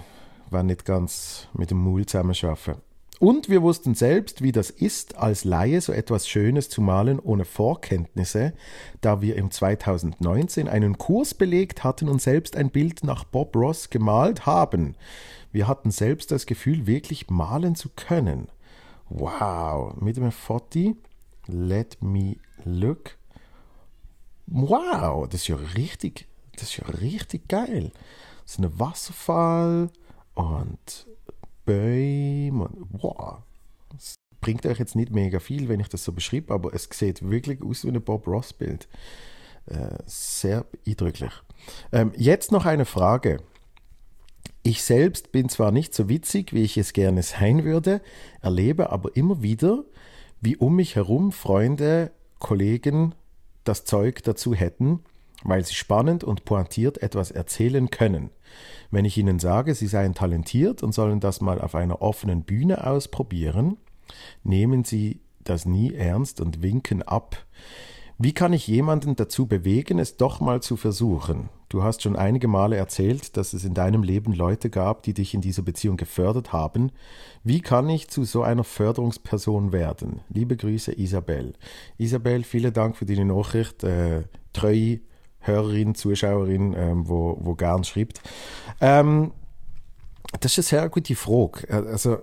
waren 0.50 0.66
nicht 0.66 0.84
ganz 0.84 1.48
mit 1.54 1.72
dem 1.72 1.82
Maul 1.82 2.06
zusammenarbeiten. 2.06 2.82
Und 3.20 3.48
wir 3.48 3.62
wussten 3.62 3.96
selbst, 3.96 4.42
wie 4.42 4.52
das 4.52 4.70
ist, 4.70 5.18
als 5.18 5.46
Laie 5.46 5.80
so 5.80 5.94
etwas 5.94 6.28
Schönes 6.28 6.68
zu 6.70 6.82
malen 6.82 7.20
ohne 7.20 7.46
Vorkenntnisse, 7.46 8.52
da 9.00 9.22
wir 9.22 9.38
im 9.38 9.52
2019 9.52 10.68
einen 10.68 10.98
Kurs 10.98 11.34
belegt 11.34 11.86
hatten 11.86 12.10
und 12.10 12.22
selbst 12.22 12.58
ein 12.58 12.72
Bild 12.72 13.06
nach 13.06 13.24
Bob 13.24 13.56
Ross 13.56 13.90
gemalt 13.90 14.46
haben. 14.46 14.96
Wir 15.54 15.70
hatten 15.70 15.90
selbst 15.90 16.32
das 16.32 16.46
Gefühl, 16.46 16.86
wirklich 16.86 17.30
malen 17.30 17.76
zu 17.76 17.88
können. 17.96 18.50
Wow, 19.08 19.96
mit 20.02 20.18
dem 20.18 20.30
Foti. 20.34 20.98
Let 21.48 21.98
me 22.02 22.36
look. 22.66 23.12
Wow, 24.48 25.30
das 25.30 25.42
ist 25.42 25.48
ja 25.48 25.56
richtig, 25.78 26.28
das 26.56 26.64
ist 26.64 26.78
ja 26.78 26.86
richtig 26.88 27.48
geil. 27.48 27.92
So 28.46 28.62
ein 28.62 28.80
Wasserfall 28.80 29.90
und 30.36 31.08
Bäume. 31.66 32.70
Wow. 32.92 33.40
Das 33.92 34.16
bringt 34.42 34.66
euch 34.66 34.80
jetzt 34.80 34.96
nicht 34.96 35.12
mega 35.12 35.40
viel, 35.40 35.70
wenn 35.70 35.80
ich 35.80 35.90
das 35.90 36.04
so 36.04 36.12
beschreibe, 36.12 36.54
aber 36.54 36.74
es 36.74 36.90
sieht 36.92 37.28
wirklich 37.30 37.62
aus 37.62 37.86
wie 37.86 37.90
ein 37.90 38.02
Bob 38.02 38.28
Ross-Bild. 38.28 38.88
Äh, 39.66 39.98
sehr 40.06 40.66
eindrücklich. 40.86 41.32
Ähm, 41.92 42.12
jetzt 42.18 42.52
noch 42.52 42.66
eine 42.66 42.86
Frage. 42.86 43.42
Ich 44.62 44.84
selbst 44.84 45.32
bin 45.32 45.50
zwar 45.50 45.72
nicht 45.72 45.94
so 45.94 46.10
witzig, 46.10 46.54
wie 46.54 46.64
ich 46.64 46.78
es 46.78 46.94
gerne 46.94 47.24
sein 47.24 47.64
würde, 47.64 48.02
erlebe 48.42 48.92
aber 48.92 49.16
immer 49.16 49.42
wieder, 49.42 49.84
wie 50.42 50.58
um 50.58 50.76
mich 50.76 50.96
herum 50.96 51.32
Freunde, 51.32 52.12
Kollegen 52.40 53.16
das 53.64 53.86
Zeug 53.86 54.24
dazu 54.24 54.54
hätten, 54.54 55.04
weil 55.44 55.66
sie 55.66 55.76
spannend 55.76 56.24
und 56.24 56.46
pointiert 56.46 57.02
etwas 57.02 57.32
erzählen 57.32 57.90
können. 57.90 58.30
Wenn 58.92 59.06
ich 59.06 59.18
ihnen 59.18 59.40
sage, 59.40 59.76
sie 59.76 59.88
seien 59.88 60.14
talentiert 60.14 60.84
und 60.84 60.94
sollen 60.94 61.20
das 61.20 61.42
mal 61.42 61.60
auf 61.60 61.76
einer 61.76 62.02
offenen 62.02 62.44
Bühne 62.44 62.86
ausprobieren, 62.86 63.78
nehmen 64.44 64.84
sie 64.84 65.22
das 65.44 65.66
nie 65.66 65.94
ernst 65.94 66.42
und 66.42 66.62
winken 66.62 67.02
ab. 67.02 67.46
Wie 68.20 68.34
kann 68.34 68.54
ich 68.54 68.68
jemanden 68.68 69.16
dazu 69.16 69.48
bewegen, 69.48 70.00
es 70.00 70.18
doch 70.18 70.40
mal 70.40 70.62
zu 70.62 70.78
versuchen? 70.78 71.50
Du 71.68 71.82
hast 71.82 72.04
schon 72.04 72.16
einige 72.16 72.48
Male 72.48 72.76
erzählt, 72.76 73.36
dass 73.36 73.54
es 73.54 73.66
in 73.66 73.74
deinem 73.74 74.04
Leben 74.04 74.34
Leute 74.34 74.70
gab, 74.70 75.02
die 75.02 75.16
dich 75.16 75.34
in 75.34 75.42
dieser 75.42 75.64
Beziehung 75.64 75.98
gefördert 75.98 76.54
haben. 76.54 76.92
Wie 77.44 77.62
kann 77.62 77.90
ich 77.90 78.10
zu 78.10 78.24
so 78.24 78.44
einer 78.44 78.64
Förderungsperson 78.64 79.72
werden? 79.72 80.20
Liebe 80.30 80.56
Grüße, 80.56 80.94
Isabel. 80.94 81.54
Isabel, 81.98 82.44
vielen 82.44 82.72
Dank 82.72 82.96
für 82.96 83.08
deine 83.08 83.26
Nachricht. 83.26 83.84
Äh, 83.84 84.26
treue 84.54 85.00
Hörerin, 85.44 85.96
Zuschauerin, 85.96 86.74
ähm, 86.78 87.08
wo, 87.08 87.38
wo 87.40 87.56
gern 87.56 87.84
schreibt. 87.84 88.22
Ähm, 88.82 89.32
das 90.40 90.58
ist 90.58 90.74
eine 90.74 90.82
sehr 90.82 90.90
gute 90.90 91.16
Frage. 91.16 91.68
Äh, 91.70 91.88
also 91.88 92.18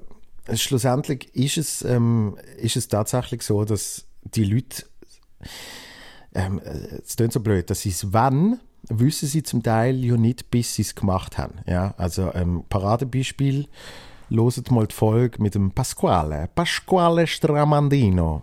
schlussendlich 0.54 1.34
ist 1.34 1.58
es, 1.58 1.82
ähm, 1.82 2.36
ist 2.58 2.76
es 2.76 2.88
tatsächlich 2.88 3.42
so, 3.42 3.64
dass 3.64 4.06
die 4.22 4.44
Leute, 4.44 4.84
ähm, 6.34 6.60
es 6.60 7.16
klingt 7.16 7.32
so 7.32 7.40
blöd, 7.40 7.70
dass 7.70 7.80
sie 7.82 7.90
es 7.90 8.12
wann 8.12 8.60
wissen 8.88 9.28
sie 9.28 9.42
zum 9.42 9.62
Teil 9.62 10.04
ja 10.04 10.16
nicht, 10.16 10.50
bis 10.50 10.74
sie 10.74 10.82
es 10.82 10.94
gemacht 10.94 11.38
haben. 11.38 11.54
Ja, 11.66 11.94
also 11.96 12.32
ähm, 12.34 12.64
Paradebeispiel, 12.68 13.68
loset 14.28 14.70
mal 14.70 14.86
die 14.86 14.94
Folge 14.94 15.42
mit 15.42 15.54
dem 15.54 15.72
Pasquale, 15.72 16.48
Pasquale 16.54 17.26
Stramandino, 17.26 18.42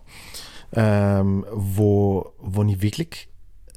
ähm, 0.74 1.46
wo, 1.52 2.34
wo 2.40 2.64
ich 2.64 2.82
wirklich 2.82 3.30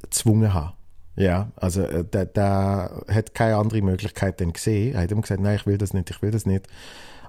gezwungen 0.02 0.52
habe. 0.52 0.75
Ja, 1.21 1.53
also 1.57 1.83
äh, 1.83 2.03
der, 2.03 2.25
der 2.25 3.03
hat 3.09 3.35
keine 3.35 3.57
andere 3.57 3.83
Möglichkeit 3.83 4.41
dann 4.41 4.55
gesehen. 4.55 4.95
Er 4.95 5.03
hat 5.03 5.11
ihm 5.11 5.21
gesagt, 5.21 5.43
nein, 5.43 5.57
ich 5.57 5.67
will 5.67 5.77
das 5.77 5.93
nicht, 5.93 6.11
ich 6.11 6.23
will 6.23 6.31
das 6.31 6.47
nicht. 6.47 6.67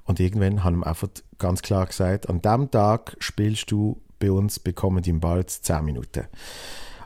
Und 0.05 0.19
irgendwann 0.19 0.63
haben 0.63 0.77
ihm 0.77 0.83
einfach 0.83 1.09
ganz 1.37 1.61
klar 1.61 1.85
gesagt, 1.85 2.29
an 2.29 2.41
dem 2.41 2.71
Tag 2.71 3.17
spielst 3.19 3.69
du 3.69 4.01
bei 4.19 4.31
uns 4.31 4.59
bekommen 4.59 5.03
die 5.03 5.11
bald 5.11 5.49
10 5.49 5.83
Minuten. 5.83 6.25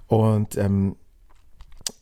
Und 0.08 0.58
ähm, 0.58 0.96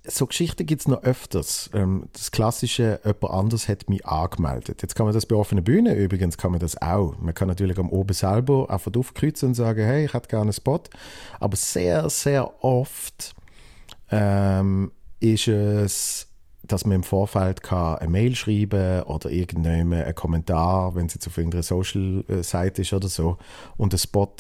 so 0.06 0.28
Geschichten 0.28 0.66
gibt 0.66 0.82
es 0.82 0.88
noch 0.88 1.04
öfters. 1.04 1.70
Ähm, 1.74 2.10
das 2.12 2.32
klassische, 2.32 3.00
jemand 3.06 3.34
anders 3.34 3.70
hat 3.70 3.90
mich 3.90 4.06
angemeldet. 4.06 4.82
Jetzt 4.82 4.96
kann 4.96 5.06
man 5.06 5.14
das 5.14 5.26
bei 5.26 5.36
offener 5.36 5.62
Bühne 5.62 5.96
übrigens, 5.96 6.38
kann 6.38 6.52
man 6.52 6.60
das 6.60 6.82
auch. 6.82 7.16
Man 7.20 7.34
kann 7.34 7.48
natürlich 7.48 7.78
am 7.80 7.90
oben 7.90 8.14
selber 8.14 8.70
einfach 8.70 8.92
aufkreuzen 8.98 9.50
und 9.50 9.56
sagen, 9.56 9.86
hey, 9.86 10.06
ich 10.06 10.14
hätte 10.14 10.28
gerne 10.28 10.44
einen 10.44 10.54
Spot. 10.54 10.82
Aber 11.40 11.56
sehr, 11.56 12.10
sehr 12.10 12.64
oft 12.64 13.34
ähm, 14.14 14.92
ist 15.20 15.48
es, 15.48 16.28
dass 16.64 16.86
man 16.86 16.96
im 16.96 17.04
Vorfeld 17.04 17.62
kann 17.62 17.98
eine 17.98 18.10
Mail 18.10 18.36
schreiben 18.36 19.04
oder 19.04 19.30
irgendeinen 19.30 19.94
einen 19.94 20.16
Kommentar, 20.16 20.96
wenn 20.96 21.08
es 21.08 21.14
jetzt 21.14 21.28
auf 21.28 21.38
irgendeiner 21.38 21.64
Social-Seite 21.64 22.82
ist 22.82 22.94
oder 22.94 23.10
so, 23.10 23.38
und 23.78 23.94
einen 23.94 24.00
Spot 24.00 24.34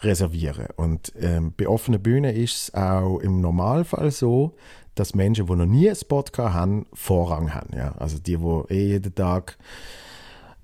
reservieren. 0.00 0.68
Und 0.76 1.12
ähm, 1.20 1.52
bei 1.56 1.68
offenen 1.68 2.02
Bühnen 2.02 2.34
ist 2.34 2.54
es 2.54 2.74
auch 2.74 3.18
im 3.18 3.40
Normalfall 3.40 4.10
so, 4.10 4.54
dass 4.94 5.14
Menschen, 5.14 5.46
die 5.46 5.54
noch 5.54 5.66
nie 5.66 5.88
einen 5.88 5.96
Spot 5.96 6.24
haben, 6.38 6.86
Vorrang 6.92 7.54
haben. 7.54 7.76
Ja? 7.76 7.94
Also 7.98 8.18
die, 8.18 8.36
die 8.36 8.74
eh 8.74 8.86
jeden 8.92 9.14
Tag 9.14 9.58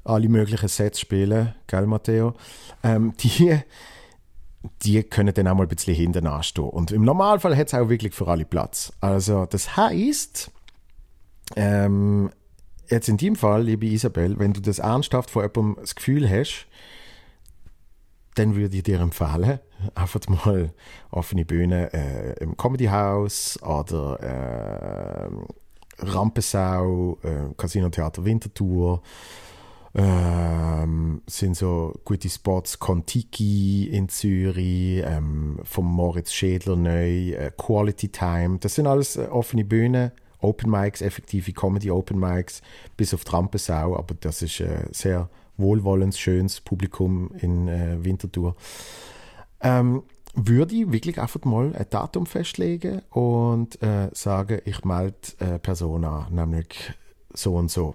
alle 0.05 0.29
möglichen 0.29 0.69
Sets 0.69 1.01
spielen, 1.01 1.55
gell, 1.67 1.87
Matteo? 1.87 2.35
Ähm, 2.83 3.15
die 3.21 3.59
die 4.83 5.03
können 5.03 5.35
dann 5.35 5.49
auch 5.49 5.55
mal 5.55 5.65
ein 5.65 5.69
bisschen 5.69 5.95
hinten 5.95 6.27
anstehen. 6.27 6.65
Und 6.65 6.93
im 6.93 7.05
Normalfall 7.05 7.57
hat 7.57 7.69
es 7.69 7.75
auch 7.75 7.89
wirklich 7.89 8.15
für 8.15 8.29
alle 8.29 8.45
Platz. 8.45 8.93
Also 9.01 9.47
das 9.47 9.77
heißt, 9.77 10.51
ähm, 11.57 12.31
jetzt 12.89 13.09
in 13.09 13.17
dem 13.17 13.37
Fall, 13.37 13.65
liebe 13.65 13.87
Isabel, 13.87 14.39
wenn 14.39 14.53
du 14.53 14.61
das 14.61 14.79
ernsthaft 14.79 15.31
vor 15.31 15.43
jemandem 15.43 15.77
das 15.81 15.95
Gefühl 15.95 16.29
hast, 16.29 16.67
dann 18.35 18.57
würde 18.57 18.77
ich 18.77 18.83
dir 18.83 19.01
empfehlen, 19.01 19.59
einfach 19.95 20.21
mal 20.29 20.73
offene 21.11 21.45
Bühne 21.45 21.93
äh, 21.93 22.43
im 22.43 22.57
Comedy 22.57 22.87
House 22.87 23.61
oder 23.63 24.21
äh, 24.21 25.29
Rampensau, 25.99 27.19
äh, 27.23 27.55
Casino 27.57 27.91
Theater 27.91 28.25
Winterthur 28.25 29.03
ähm, 29.95 31.23
sind 31.27 31.57
so 31.57 31.95
gute 32.05 32.31
Spots, 32.31 32.79
Kontiki 32.79 33.89
in 33.89 34.09
Zürich, 34.09 35.03
ähm, 35.05 35.59
vom 35.65 35.87
Moritz 35.87 36.33
Schädler 36.33 36.77
neu, 36.77 37.33
äh, 37.33 37.51
Quality 37.57 38.09
Time. 38.09 38.59
Das 38.59 38.75
sind 38.75 38.87
alles 38.87 39.17
äh, 39.17 39.27
offene 39.27 39.65
Bühnen, 39.65 40.13
Open 40.41 40.71
Mics, 40.71 41.03
effektive 41.03 41.53
Comedy 41.53 41.91
Open 41.91 42.19
Mics, 42.19 42.63
bis 42.97 43.13
auf 43.13 43.25
Trampensau, 43.25 43.97
aber 43.97 44.15
das 44.19 44.43
ist 44.43 44.61
äh, 44.61 44.87
sehr 44.93 45.29
wohlwollend, 45.59 46.17
schönes 46.17 46.61
Publikum 46.61 47.31
in 47.41 47.69
äh, 47.69 48.03
Winterthur. 48.03 48.57
Ähm, 49.61 50.03
würde 50.35 50.75
ich 50.75 50.91
wirklich 50.91 51.21
einfach 51.21 51.45
mal 51.45 51.77
ein 51.77 51.87
Datum 51.91 52.25
festlegen 52.25 53.03
und 53.11 53.81
äh, 53.83 54.09
sagen, 54.15 54.61
ich 54.65 54.83
melde 54.85 55.17
äh, 55.39 55.59
Person 55.59 56.07
an, 56.07 56.33
nämlich 56.35 56.95
so 57.35 57.57
und 57.57 57.71
so 57.71 57.95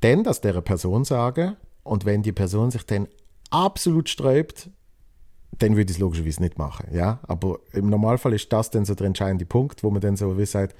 dann 0.00 0.24
das 0.24 0.40
der 0.40 0.60
Person 0.60 1.04
sagen 1.04 1.56
und 1.82 2.04
wenn 2.04 2.22
die 2.22 2.32
Person 2.32 2.70
sich 2.70 2.84
dann 2.84 3.08
absolut 3.50 4.08
sträubt, 4.08 4.70
dann 5.58 5.76
würde 5.76 5.90
ich 5.90 5.96
es 5.96 5.98
logischerweise 5.98 6.42
nicht 6.42 6.58
machen. 6.58 6.86
Ja? 6.92 7.20
Aber 7.24 7.58
im 7.72 7.88
Normalfall 7.90 8.32
ist 8.32 8.52
das 8.52 8.70
dann 8.70 8.84
so 8.84 8.94
der 8.94 9.06
entscheidende 9.06 9.46
Punkt, 9.46 9.82
wo 9.82 9.90
man 9.90 10.00
dann 10.00 10.16
so 10.16 10.38
wie 10.38 10.46
sagt, 10.46 10.74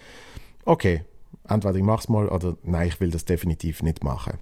okay, 0.64 1.04
entweder 1.48 1.76
ich 1.76 1.82
mache 1.82 2.00
es 2.00 2.08
mal 2.08 2.28
oder 2.28 2.56
nein, 2.62 2.88
ich 2.88 3.00
will 3.00 3.10
das 3.10 3.24
definitiv 3.24 3.82
nicht 3.82 4.04
machen. 4.04 4.38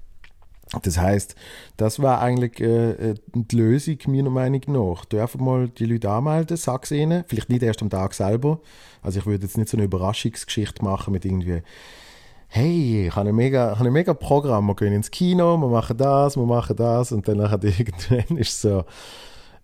Das 0.82 0.98
heißt, 0.98 1.34
das 1.78 2.00
war 2.00 2.20
eigentlich 2.20 2.60
äh, 2.60 2.90
äh, 2.90 3.14
die 3.34 3.56
Lösung 3.56 3.96
meiner 4.06 4.28
Meinung 4.28 4.60
nach. 4.66 5.04
Einfach 5.18 5.40
mal 5.40 5.68
die 5.70 5.86
Leute 5.86 6.10
anmelden, 6.10 6.58
sag 6.58 6.90
ihnen, 6.90 7.24
vielleicht 7.26 7.48
nicht 7.48 7.62
erst 7.62 7.80
am 7.80 7.88
Tag 7.88 8.12
selber. 8.12 8.60
Also 9.02 9.20
ich 9.20 9.26
würde 9.26 9.44
jetzt 9.44 9.56
nicht 9.56 9.70
so 9.70 9.78
eine 9.78 9.84
Überraschungsgeschichte 9.84 10.84
machen 10.84 11.12
mit 11.12 11.24
irgendwie 11.24 11.62
hey, 12.48 13.06
ich 13.08 13.16
habe 13.16 13.28
ein 13.28 13.34
mega, 13.34 13.72
ich 13.72 13.78
habe 13.78 13.88
ein 13.88 13.92
mega 13.92 14.14
Programm, 14.14 14.66
wir 14.66 14.74
gehen 14.74 14.92
ins 14.92 15.10
Kino, 15.10 15.56
wir 15.58 15.68
machen 15.68 15.96
das, 15.96 16.36
wir 16.36 16.46
machen 16.46 16.76
das 16.76 17.12
und 17.12 17.28
dann 17.28 17.38
nachher 17.38 17.62
irgendwann 17.62 18.38
ist 18.38 18.48
es 18.48 18.62
so, 18.62 18.84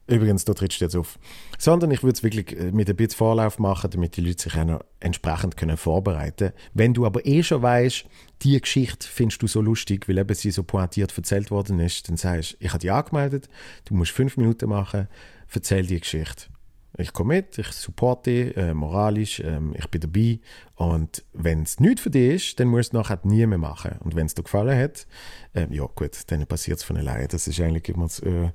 übrigens, 0.07 0.45
da 0.45 0.53
trittst 0.53 0.81
du 0.81 0.85
jetzt 0.85 0.97
auf. 0.97 1.19
Sondern 1.59 1.91
ich 1.91 2.03
würde 2.03 2.15
es 2.17 2.23
wirklich 2.23 2.59
äh, 2.59 2.73
mit 2.73 2.89
ein 2.91 2.97
bisschen 2.97 3.17
Vorlauf 3.17 3.59
machen, 3.59 3.91
damit 3.91 4.17
die 4.17 4.21
Leute 4.21 4.43
sich 4.43 4.57
auch 4.57 4.65
noch 4.65 4.81
entsprechend 5.01 5.57
können 5.57 5.77
vorbereiten 5.77 6.49
können. 6.49 6.53
Wenn 6.75 6.95
du 6.95 7.07
aber 7.07 7.25
eh 7.27 7.43
schon 7.43 7.63
weißt, 7.63 8.05
die 8.43 8.61
Geschichte 8.61 9.07
findest 9.09 9.43
du 9.43 9.47
so 9.47 9.63
lustig, 9.63 10.09
weil 10.09 10.19
eben 10.19 10.35
sie 10.35 10.51
so 10.51 10.63
pointiert 10.63 11.17
erzählt 11.17 11.51
worden 11.51 11.81
ist, 11.81 12.09
dann 12.09 12.17
sagst 12.17 12.53
du, 12.53 12.57
ich 12.61 12.69
habe 12.69 12.81
dich 12.81 12.93
angemeldet, 12.93 13.49
du 13.87 13.95
musst 13.95 14.13
fünf 14.13 14.37
Minuten 14.37 14.69
machen, 14.69 15.09
erzähl 15.53 15.87
die 15.87 16.01
Geschichte. 16.01 16.47
Ich 16.97 17.13
komme 17.13 17.35
mit, 17.35 17.59
ich 17.59 17.69
supporte 17.69 18.55
äh, 18.55 18.73
moralisch, 18.73 19.41
ähm, 19.41 19.75
ich 19.77 19.89
bin 19.89 20.01
dabei. 20.01 20.39
Und 20.77 21.25
wenn 21.33 21.63
es 21.63 21.81
nichts 21.81 22.03
für 22.03 22.11
dich 22.11 22.35
ist, 22.35 22.61
dann 22.61 22.69
musst 22.69 22.93
du 22.93 22.99
es 22.99 23.03
nachher 23.03 23.19
nie 23.25 23.45
mehr 23.47 23.59
machen. 23.59 23.97
Und 24.01 24.15
wenn 24.15 24.27
es 24.27 24.35
dir 24.35 24.45
gefallen 24.45 24.79
hat, 24.79 25.07
äh, 25.55 25.67
ja 25.71 25.87
gut, 25.95 26.17
dann 26.29 26.47
passiert 26.47 26.79
es 26.79 26.85
von 26.85 26.97
alleine. 26.97 27.27
Das 27.27 27.49
ist 27.49 27.61
eigentlich 27.61 27.89
immer 27.89 28.05
das, 28.05 28.21
äh, 28.21 28.51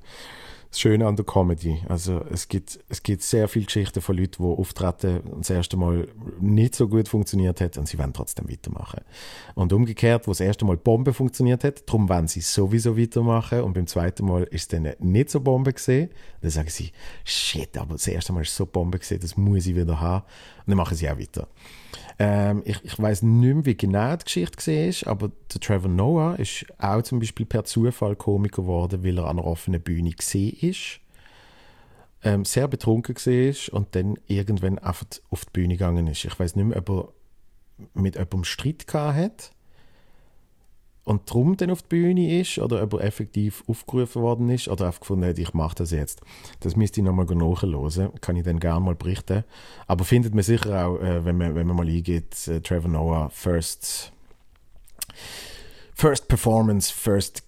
das 0.70 0.78
Schöne 0.78 1.06
an 1.06 1.16
der 1.16 1.24
Comedy. 1.24 1.82
Also 1.88 2.24
es 2.30 2.46
gibt, 2.46 2.78
es 2.88 3.02
gibt 3.02 3.22
sehr 3.22 3.48
viele 3.48 3.64
Geschichten 3.64 4.00
von 4.00 4.16
Leuten, 4.16 4.42
die 4.42 4.48
auftreten 4.48 5.18
und 5.20 5.40
das 5.40 5.50
erste 5.50 5.76
Mal 5.76 6.06
nicht 6.40 6.76
so 6.76 6.86
gut 6.86 7.08
funktioniert 7.08 7.60
hat 7.60 7.76
und 7.76 7.88
sie 7.88 7.98
wollen 7.98 8.12
trotzdem 8.12 8.48
weitermachen. 8.48 9.00
Und 9.56 9.72
umgekehrt, 9.72 10.28
wo 10.28 10.30
das 10.30 10.40
erste 10.40 10.64
Mal 10.64 10.76
Bombe 10.76 11.12
funktioniert 11.12 11.64
hat, 11.64 11.88
darum 11.88 12.08
wollen 12.08 12.28
sie 12.28 12.40
sowieso 12.40 12.96
weitermachen 12.96 13.62
und 13.62 13.72
beim 13.72 13.88
zweiten 13.88 14.26
Mal 14.26 14.44
ist 14.44 14.62
es 14.62 14.68
dann 14.68 14.94
nicht 15.00 15.30
so 15.30 15.40
Bombe 15.40 15.72
gesehen. 15.72 16.10
Dann 16.40 16.50
sagen 16.50 16.70
sie, 16.70 16.92
shit, 17.24 17.76
aber 17.76 17.94
das 17.94 18.06
erste 18.06 18.32
Mal 18.32 18.42
ist 18.42 18.54
so 18.54 18.64
Bombe 18.64 19.00
gesehen, 19.00 19.20
das 19.20 19.36
muss 19.36 19.66
ich 19.66 19.74
wieder 19.74 20.00
haben. 20.00 20.24
Und 20.58 20.68
dann 20.68 20.76
machen 20.76 20.96
sie 20.96 21.10
auch 21.10 21.18
weiter. 21.18 21.48
Ähm, 22.22 22.60
ich 22.66 22.84
ich 22.84 22.98
weiß 22.98 23.22
nicht 23.22 23.54
mehr, 23.54 23.64
wie 23.64 23.74
genau 23.74 24.14
die 24.14 24.24
Geschichte 24.24 24.70
war, 24.70 25.10
aber 25.10 25.30
der 25.54 25.60
Trevor 25.60 25.90
Noah 25.90 26.38
ist 26.38 26.66
auch 26.76 27.00
zum 27.00 27.18
Beispiel 27.18 27.46
per 27.46 27.64
Zufall 27.64 28.14
Komiker 28.14 28.60
geworden, 28.60 29.02
weil 29.02 29.16
er 29.16 29.24
an 29.24 29.38
einer 29.38 29.46
offenen 29.46 29.80
Bühne 29.80 30.10
ist. 30.10 31.00
Ähm, 32.22 32.44
sehr 32.44 32.68
betrunken 32.68 33.14
war 33.14 33.72
und 33.72 33.94
dann 33.94 34.18
irgendwann 34.26 34.78
einfach 34.78 35.06
auf 35.30 35.46
die 35.46 35.50
Bühne 35.52 35.74
gegangen 35.78 36.08
ist. 36.08 36.26
Ich 36.26 36.38
weiß 36.38 36.56
nicht 36.56 36.66
mehr, 36.66 36.76
ob 36.76 36.90
er 36.90 37.08
mit 37.94 38.16
jemandem 38.16 38.44
Streit 38.44 38.86
gehabt 38.86 39.16
hat 39.16 39.52
und 41.04 41.28
darum 41.30 41.56
dann 41.56 41.70
auf 41.70 41.82
die 41.82 41.88
Bühne 41.88 42.40
ist 42.40 42.58
oder 42.58 42.82
ob 42.82 42.94
er 42.94 43.00
effektiv 43.04 43.64
aufgerufen 43.66 44.22
worden 44.22 44.48
ist 44.50 44.68
oder 44.68 44.86
einfach 44.86 45.00
gefunden 45.00 45.26
hat, 45.26 45.38
ich 45.38 45.54
mache 45.54 45.76
das 45.76 45.90
jetzt. 45.90 46.20
Das 46.60 46.76
müsste 46.76 47.00
ich 47.00 47.04
nochmal 47.06 47.26
nachhören, 47.26 48.12
kann 48.20 48.36
ich 48.36 48.44
dann 48.44 48.60
gerne 48.60 48.84
mal 48.84 48.94
berichten. 48.94 49.44
Aber 49.86 50.04
findet 50.04 50.34
man 50.34 50.44
sicher 50.44 50.86
auch, 50.86 51.00
äh, 51.00 51.24
wenn, 51.24 51.36
man, 51.36 51.54
wenn 51.54 51.66
man 51.66 51.76
mal 51.76 51.88
eingeht, 51.88 52.46
äh, 52.48 52.60
Trevor 52.60 52.90
Noah, 52.90 53.30
First, 53.30 54.12
First 55.94 56.28
Performance, 56.28 56.92
First 56.92 57.42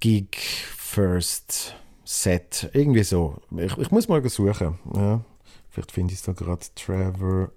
Gig, 0.00 0.36
First 0.36 1.76
Set, 2.04 2.70
irgendwie 2.72 3.04
so. 3.04 3.38
Ich, 3.56 3.76
ich 3.78 3.90
muss 3.90 4.08
mal 4.08 4.28
suchen. 4.28 4.78
Ja. 4.94 5.24
Vielleicht 5.70 5.92
finde 5.92 6.12
ich 6.12 6.18
es 6.18 6.24
da 6.24 6.32
gerade. 6.32 6.66
Trevor 6.74 7.50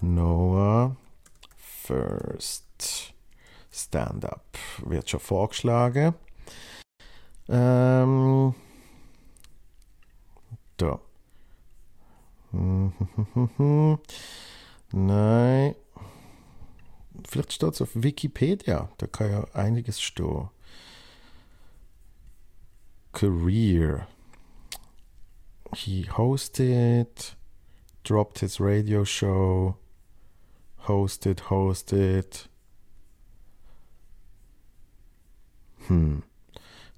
Noah, 0.00 0.96
First 1.56 3.15
Stand-up 3.76 4.58
wird 4.84 5.10
schon 5.10 5.20
vorgeschlagen. 5.20 6.14
Ähm, 7.48 8.54
da. 10.76 11.00
Nein. 14.92 15.74
Vielleicht 17.28 17.52
steht 17.52 17.72
es 17.74 17.82
auf 17.82 17.90
Wikipedia. 17.94 18.88
Da 18.98 19.06
kann 19.06 19.30
ja 19.30 19.44
einiges 19.52 20.00
stehen. 20.00 20.48
Career. 23.12 24.06
He 25.74 26.04
hosted, 26.04 27.34
dropped 28.04 28.38
his 28.38 28.60
radio 28.60 29.04
show, 29.04 29.76
hosted, 30.86 31.50
hosted. 31.50 32.48
Hm, 35.88 36.22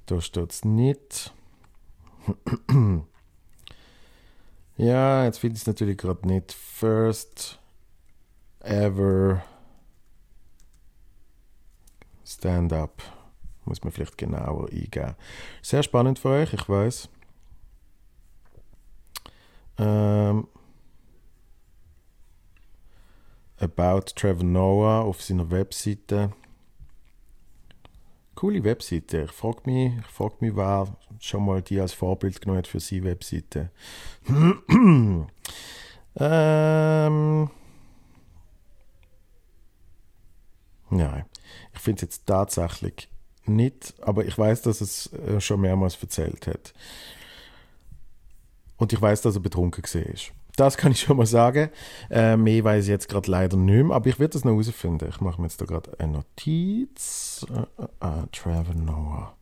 da 0.07 0.17
es 0.17 0.65
nicht. 0.65 1.33
ja, 4.77 5.25
jetzt 5.25 5.39
finde 5.39 5.57
ich 5.57 5.63
es 5.63 5.67
natürlich 5.67 5.99
gerade 5.99 6.27
nicht. 6.27 6.53
First 6.53 7.59
ever 8.61 9.43
Stand-up. 12.25 13.03
Muss 13.65 13.83
man 13.83 13.93
vielleicht 13.93 14.17
genauer 14.19 14.69
eingeben. 14.71 15.15
Sehr 15.63 15.83
spannend 15.83 16.19
für 16.19 16.31
euch, 16.31 16.53
ich 16.53 16.69
weiß. 16.69 17.09
Ähm, 19.79 20.49
About 23.61 24.13
Trevor 24.15 24.45
Noah 24.45 25.03
auf 25.03 25.23
seiner 25.23 25.51
Webseite 25.51 26.33
coole 28.39 28.63
Webseite. 28.63 29.25
Ich 29.25 29.33
frage 29.33 29.63
mich, 29.65 29.93
ich 29.99 30.07
frag 30.07 30.41
mich, 30.41 30.55
wer 30.55 30.97
schon 31.19 31.45
mal 31.45 31.61
die 31.61 31.81
als 31.81 31.93
Vorbild 31.93 32.41
genommen 32.41 32.59
hat 32.59 32.69
für 32.69 32.79
seine 32.79 33.03
Webseite. 33.03 33.73
ähm, 34.29 35.27
nein, 40.89 41.25
ich 41.75 41.81
finde 41.81 41.97
es 41.97 42.03
jetzt 42.03 42.27
tatsächlich 42.27 43.09
nicht, 43.45 43.95
aber 44.03 44.25
ich 44.25 44.39
weiß, 44.39 44.63
dass 44.63 44.83
es 44.83 45.13
äh, 45.15 45.41
schon 45.41 45.61
mehrmals 45.61 46.01
erzählt 46.01 46.47
hat. 46.47 46.75
Und 48.77 48.93
ich 48.93 49.03
weiß, 49.03 49.21
dass 49.23 49.35
er 49.35 49.41
betrunken 49.41 49.83
ist. 49.83 50.31
Das 50.59 50.77
kann 50.77 50.91
ich 50.91 51.01
schon 51.01 51.17
mal 51.17 51.27
sagen. 51.27 51.71
Äh, 52.11 52.37
mehr 52.37 52.65
weiß 52.65 52.85
ich 52.85 52.91
jetzt 52.91 53.09
gerade 53.09 53.31
leider 53.31 53.57
nicht 53.57 53.85
mehr, 53.85 53.95
aber 53.95 54.09
ich 54.09 54.19
werde 54.19 54.33
das 54.33 54.45
noch 54.45 54.51
herausfinden. 54.53 55.09
Ich 55.09 55.21
mache 55.21 55.41
mir 55.41 55.47
jetzt 55.47 55.61
da 55.61 55.67
gerade 55.67 55.97
eine 56.01 56.15
Notiz. 56.15 57.47
Äh, 57.49 57.85
äh, 58.05 58.27
Trevor 58.33 58.75
Noah. 58.75 59.37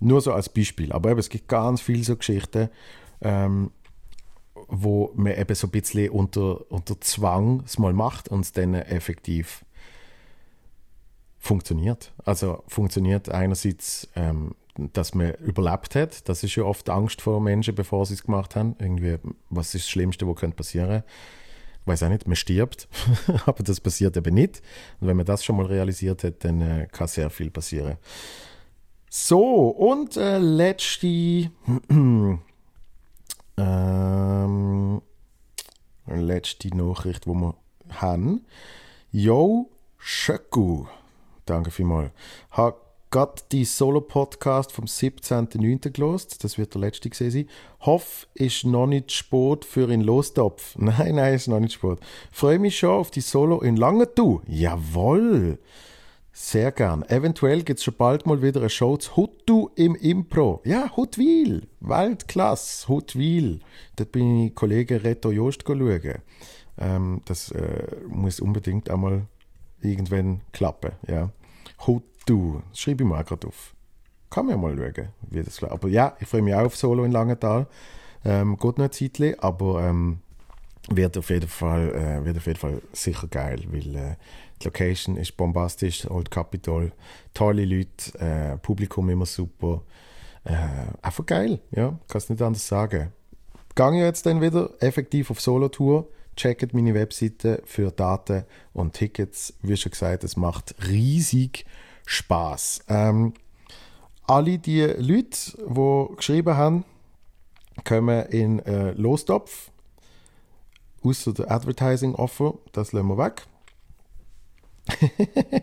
Nur 0.00 0.20
so 0.20 0.32
als 0.32 0.48
Beispiel. 0.48 0.92
Aber 0.92 1.10
eben, 1.10 1.18
es 1.18 1.28
gibt 1.28 1.48
ganz 1.48 1.80
viele 1.80 2.04
so 2.04 2.16
Geschichten, 2.16 2.68
ähm, 3.20 3.72
wo 4.68 5.10
man 5.16 5.36
eben 5.36 5.54
so 5.56 5.66
ein 5.66 5.70
bisschen 5.70 6.10
unter, 6.10 6.70
unter 6.70 7.00
Zwang 7.00 7.64
es 7.66 7.80
mal 7.80 7.92
macht 7.92 8.28
und 8.28 8.40
es 8.42 8.52
dann 8.52 8.74
effektiv 8.74 9.64
funktioniert. 11.40 12.12
Also 12.24 12.62
funktioniert 12.68 13.28
einerseits 13.28 14.06
ähm, 14.14 14.54
dass 14.78 15.14
man 15.14 15.34
überlebt 15.34 15.94
hat. 15.96 16.28
Das 16.28 16.44
ist 16.44 16.54
ja 16.54 16.62
oft 16.62 16.88
Angst 16.88 17.20
vor 17.20 17.40
Menschen, 17.40 17.74
bevor 17.74 18.06
sie 18.06 18.14
es 18.14 18.22
gemacht 18.22 18.54
haben. 18.56 18.76
Irgendwie, 18.78 19.18
was 19.50 19.74
ist 19.74 19.84
das 19.84 19.90
Schlimmste, 19.90 20.26
was 20.26 20.36
könnte 20.36 20.56
passieren? 20.56 21.02
Ich 21.80 21.86
weiß 21.86 22.04
auch 22.04 22.08
nicht, 22.08 22.26
man 22.26 22.36
stirbt, 22.36 22.88
aber 23.46 23.62
das 23.62 23.80
passiert 23.80 24.16
eben 24.16 24.34
nicht. 24.34 24.62
Und 25.00 25.08
wenn 25.08 25.16
man 25.16 25.26
das 25.26 25.44
schon 25.44 25.56
mal 25.56 25.66
realisiert 25.66 26.22
hat, 26.22 26.44
dann 26.44 26.60
äh, 26.60 26.86
kann 26.90 27.08
sehr 27.08 27.28
viel 27.30 27.50
passieren. 27.50 27.96
So, 29.10 29.68
und 29.68 30.16
äh, 30.16 30.38
letzte, 30.38 31.06
ähm, 33.56 35.02
letzte 36.06 36.76
Nachricht, 36.76 37.24
die 37.24 37.30
wir 37.30 37.54
haben. 37.90 38.46
Yo, 39.10 39.70
Schöcku. 39.96 40.86
Danke 41.46 41.70
vielmals. 41.70 42.12
Hat 42.50 42.76
gerade 43.10 43.42
die 43.52 43.64
Solo-Podcast 43.64 44.72
vom 44.72 44.84
17.09. 44.84 45.90
gelost. 45.90 46.44
Das 46.44 46.58
wird 46.58 46.74
der 46.74 46.80
letzte 46.80 47.10
gesehen 47.10 47.30
sein. 47.30 47.48
Hoff 47.80 48.26
ist 48.34 48.64
noch 48.64 48.86
nicht 48.86 49.12
Sport 49.12 49.64
für 49.64 49.90
in 49.90 50.00
Lostopf. 50.00 50.76
Nein, 50.78 51.16
nein, 51.16 51.34
ist 51.34 51.48
noch 51.48 51.60
nicht 51.60 51.74
Sport. 51.74 52.00
Freue 52.30 52.58
mich 52.58 52.78
schon 52.78 52.90
auf 52.90 53.10
die 53.10 53.20
Solo 53.20 53.60
in 53.60 53.76
Langenthal. 53.76 54.40
Jawohl. 54.46 55.58
Sehr 56.32 56.70
gern. 56.70 57.02
Eventuell 57.08 57.64
gibt 57.64 57.80
es 57.80 57.84
schon 57.84 57.96
bald 57.96 58.26
mal 58.26 58.42
wieder 58.42 58.60
eine 58.60 58.70
Show 58.70 58.96
zu 58.96 59.16
Huttu 59.16 59.70
im 59.74 59.96
Impro. 59.96 60.62
Ja, 60.64 60.96
Huttwil. 60.96 61.66
Weltklasse. 61.80 62.86
Huttwil. 62.86 63.60
Dort 63.96 64.12
bin 64.12 64.46
ich 64.46 64.54
Kollege 64.54 65.02
Reto 65.02 65.32
Jost 65.32 65.64
schauen. 65.66 66.22
Ähm, 66.78 67.22
das 67.24 67.50
äh, 67.50 67.88
muss 68.06 68.38
unbedingt 68.38 68.88
einmal 68.88 69.26
irgendwann 69.82 70.42
klappen. 70.52 70.92
Ja. 71.08 71.30
Hut 71.86 72.04
Du, 72.28 72.60
das 72.68 72.80
schreibe 72.80 73.04
ich 73.04 73.08
mal 73.08 73.24
gerade 73.24 73.46
auf. 73.46 73.74
Kann 74.28 74.44
man 74.44 74.56
ja 74.56 74.60
mal 74.60 74.76
schauen, 74.76 75.08
wie 75.30 75.42
das 75.42 75.62
läuft. 75.62 75.72
Aber 75.72 75.88
ja, 75.88 76.14
ich 76.20 76.28
freue 76.28 76.42
mich 76.42 76.54
auch 76.54 76.66
auf 76.66 76.76
Solo 76.76 77.04
in 77.04 77.12
Langenthal. 77.12 77.66
Ähm, 78.22 78.58
geht 78.58 78.76
noch 78.76 78.84
ein 78.84 78.92
Zeitchen, 78.92 79.38
aber 79.38 79.82
ähm, 79.84 80.18
wird, 80.90 81.16
auf 81.16 81.30
jeden 81.30 81.48
Fall, 81.48 81.88
äh, 81.94 82.24
wird 82.26 82.36
auf 82.36 82.46
jeden 82.46 82.58
Fall 82.58 82.82
sicher 82.92 83.28
geil, 83.28 83.62
weil 83.70 83.96
äh, 83.96 84.16
die 84.60 84.66
Location 84.66 85.16
ist 85.16 85.38
bombastisch, 85.38 86.10
Old 86.10 86.30
Capitol, 86.30 86.92
tolle 87.32 87.64
Leute, 87.64 88.18
äh, 88.18 88.58
Publikum 88.58 89.08
immer 89.08 89.24
super. 89.24 89.80
Äh, 90.44 90.52
einfach 91.00 91.24
geil, 91.24 91.60
ja, 91.70 91.98
kann 92.08 92.18
es 92.18 92.28
nicht 92.28 92.42
anders 92.42 92.68
sagen. 92.68 93.10
Gehe 93.74 94.04
jetzt 94.04 94.26
dann 94.26 94.42
wieder 94.42 94.70
effektiv 94.80 95.30
auf 95.30 95.40
Solo-Tour, 95.40 96.06
checkt 96.36 96.74
meine 96.74 96.92
Webseite 96.92 97.62
für 97.64 97.90
Daten 97.90 98.44
und 98.74 98.92
Tickets. 98.92 99.54
Wie 99.62 99.78
schon 99.78 99.92
gesagt, 99.92 100.24
es 100.24 100.36
macht 100.36 100.74
riesig 100.86 101.64
Spaß. 102.08 102.84
Ähm, 102.88 103.34
alle 104.26 104.58
die 104.58 104.82
Leute, 104.82 105.36
die 105.58 106.16
geschrieben 106.16 106.56
haben, 106.56 106.84
kommen 107.84 108.26
in 108.26 108.60
äh, 108.60 108.92
Lostopf. 108.92 109.70
Außer 111.04 111.34
der 111.34 111.50
Advertising 111.50 112.14
Offer, 112.14 112.54
das 112.72 112.92
lassen 112.92 113.08
wir 113.08 113.18
weg. 113.18 113.46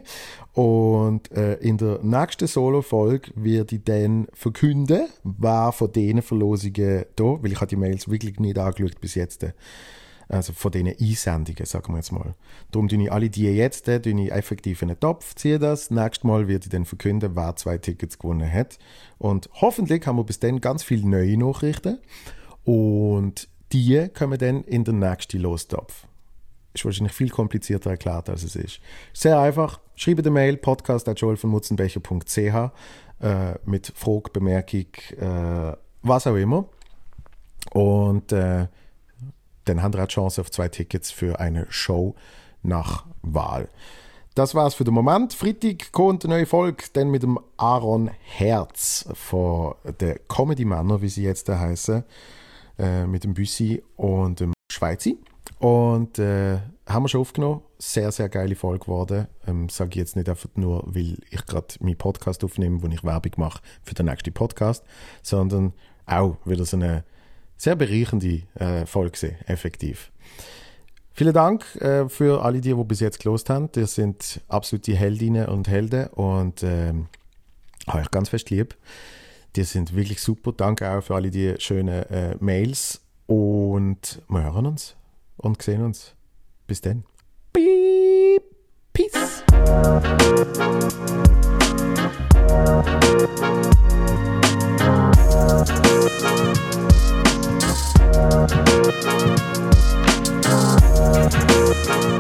und 0.54 1.32
äh, 1.32 1.56
in 1.56 1.78
der 1.78 2.00
nächsten 2.04 2.46
Solo-Folge 2.48 3.32
werde 3.36 3.78
ich 3.78 3.84
dann 3.84 4.28
verkünden, 4.34 5.08
wer 5.24 5.72
von 5.72 5.92
diesen 5.92 6.22
Verlosungen 6.22 7.06
da, 7.16 7.24
weil 7.24 7.52
ich 7.52 7.58
habe 7.58 7.68
die 7.68 7.76
Mails 7.76 8.08
wirklich 8.08 8.40
nicht 8.40 8.60
angeschaut 8.60 9.02
bis 9.02 9.16
jetzt, 9.16 9.44
also 10.28 10.54
von 10.54 10.72
diesen 10.72 10.88
Einsendungen, 10.88 11.66
sagen 11.66 11.94
wir 11.94 11.98
jetzt 11.98 12.12
mal. 12.12 12.34
Darum 12.72 12.88
tue 12.88 13.04
ich 13.04 13.12
alle 13.12 13.30
die 13.30 13.46
jetzt 13.46 13.86
tue 13.86 14.00
ich 14.22 14.32
effektiv 14.32 14.82
in 14.82 14.88
den 14.90 15.00
Topf, 15.00 15.36
ziehe 15.36 15.60
das. 15.60 15.92
Nächstes 15.92 16.24
Mal 16.24 16.48
werde 16.48 16.66
ich 16.66 16.70
dann 16.70 16.86
verkünden, 16.86 17.36
wer 17.36 17.56
zwei 17.56 17.78
Tickets 17.78 18.18
gewonnen 18.18 18.52
hat. 18.52 18.80
Und 19.18 19.50
hoffentlich 19.54 20.06
haben 20.08 20.18
wir 20.18 20.24
bis 20.24 20.40
dann 20.40 20.62
ganz 20.62 20.84
viele 20.84 21.08
neue 21.08 21.38
Nachrichten. 21.38 22.00
Und 22.64 23.48
die 23.72 24.10
kommen 24.10 24.38
dann 24.40 24.64
in 24.64 24.84
den 24.84 25.00
nächsten 25.00 25.40
Lostopf. 25.40 26.08
Ist 26.74 26.84
wahrscheinlich 26.86 27.14
viel 27.14 27.30
komplizierter 27.30 27.92
erklärt, 27.92 28.30
als 28.30 28.44
es 28.44 28.56
ist. 28.56 28.80
Sehr 29.14 29.40
einfach. 29.40 29.80
Schreibe 29.96 30.22
eine 30.22 30.32
Mail, 30.32 30.58
podcast.joelvonmutzenbecher.ch 30.58 32.38
äh, 32.38 32.72
mit 33.66 33.94
Frage, 33.96 34.30
Bemerkung, 34.34 34.88
äh, 35.18 35.74
was 36.02 36.28
auch 36.28 36.36
immer. 36.36 36.66
Und 37.72 38.32
äh, 38.34 38.68
wir 39.68 40.04
auch 40.04 40.08
die 40.08 40.14
Chance 40.14 40.42
auf 40.42 40.52
zwei 40.52 40.68
Tickets 40.70 41.12
für 41.12 41.40
eine 41.40 41.66
Show 41.70 42.16
nach 42.64 43.06
Wahl. 43.22 43.70
Das 44.36 44.54
war's 44.54 44.74
für 44.76 44.84
den 44.84 44.94
Moment. 44.94 45.34
Freitag 45.34 45.94
kommt 45.94 46.26
eine 46.26 46.36
neue 46.36 46.46
Folge, 46.46 46.84
dann 46.92 47.10
mit 47.10 47.24
dem 47.24 47.40
Aaron 47.56 48.12
Herz 48.22 49.08
von 49.14 49.76
der 50.02 50.20
Comedy 50.28 50.66
Männer, 50.66 51.02
wie 51.02 51.08
sie 51.08 51.24
jetzt 51.24 51.48
heißen, 51.48 52.04
äh, 52.78 53.06
mit 53.06 53.24
dem 53.24 53.34
Büssi 53.34 53.82
und 53.96 54.42
dem 54.42 54.54
Schweizi. 54.70 55.18
Und 55.60 56.20
äh, 56.20 56.58
haben 56.86 57.04
wir 57.04 57.08
schon 57.08 57.22
aufgenommen. 57.22 57.62
Sehr, 57.78 58.12
sehr 58.12 58.28
geile 58.28 58.56
Folge 58.56 58.86
geworden. 58.86 59.28
Ähm, 59.48 59.70
Sage 59.70 59.92
ich 59.92 59.96
jetzt 59.96 60.16
nicht 60.18 60.28
einfach 60.28 60.50
nur, 60.56 60.84
weil 60.86 61.18
ich 61.30 61.46
gerade 61.46 61.68
meinen 61.80 61.98
Podcast 61.98 62.44
aufnehme, 62.44 62.82
wo 62.82 62.88
ich 62.88 63.06
Werbung 63.06 63.32
mache 63.38 63.62
für 63.84 63.94
den 63.94 64.08
nächsten 64.08 64.34
Podcast, 64.34 64.84
sondern 65.22 65.74
auch 66.06 66.36
wieder 66.46 66.66
so 66.66 66.76
eine 66.76 67.06
sehr 67.58 67.76
bereichernde 67.76 68.44
äh, 68.56 68.86
Folge, 68.86 69.36
effektiv. 69.46 70.12
Vielen 71.14 71.34
Dank 71.34 71.64
äh, 71.78 72.10
für 72.10 72.44
alle 72.44 72.60
die, 72.60 72.74
die 72.74 72.84
bis 72.84 73.00
jetzt 73.00 73.20
gelost 73.22 73.50
haben. 73.50 73.70
Ihr 73.76 73.88
sind 73.88 74.42
absolute 74.50 74.94
Heldinnen 74.96 75.48
und 75.48 75.70
Helden 75.70 76.08
und 76.08 76.62
äh, 76.62 76.94
habe 77.88 78.02
ich 78.02 78.12
ganz 78.12 78.30
fest 78.30 78.50
lieb. 78.50 78.76
Die 79.56 79.64
sind 79.64 79.96
wirklich 79.96 80.20
super. 80.20 80.52
Danke 80.52 80.90
auch 80.92 81.02
für 81.02 81.16
alle 81.16 81.32
die 81.32 81.56
schönen 81.60 82.04
äh, 82.10 82.36
Mails 82.42 83.02
und 83.28 84.22
wir 84.28 84.44
hören 84.44 84.66
uns 84.66 84.96
und 85.38 85.62
sehen 85.62 85.84
uns. 85.84 86.14
Bis 86.68 86.82
dann. 86.82 87.06
Peace. 88.92 89.44
Thank 101.84 102.16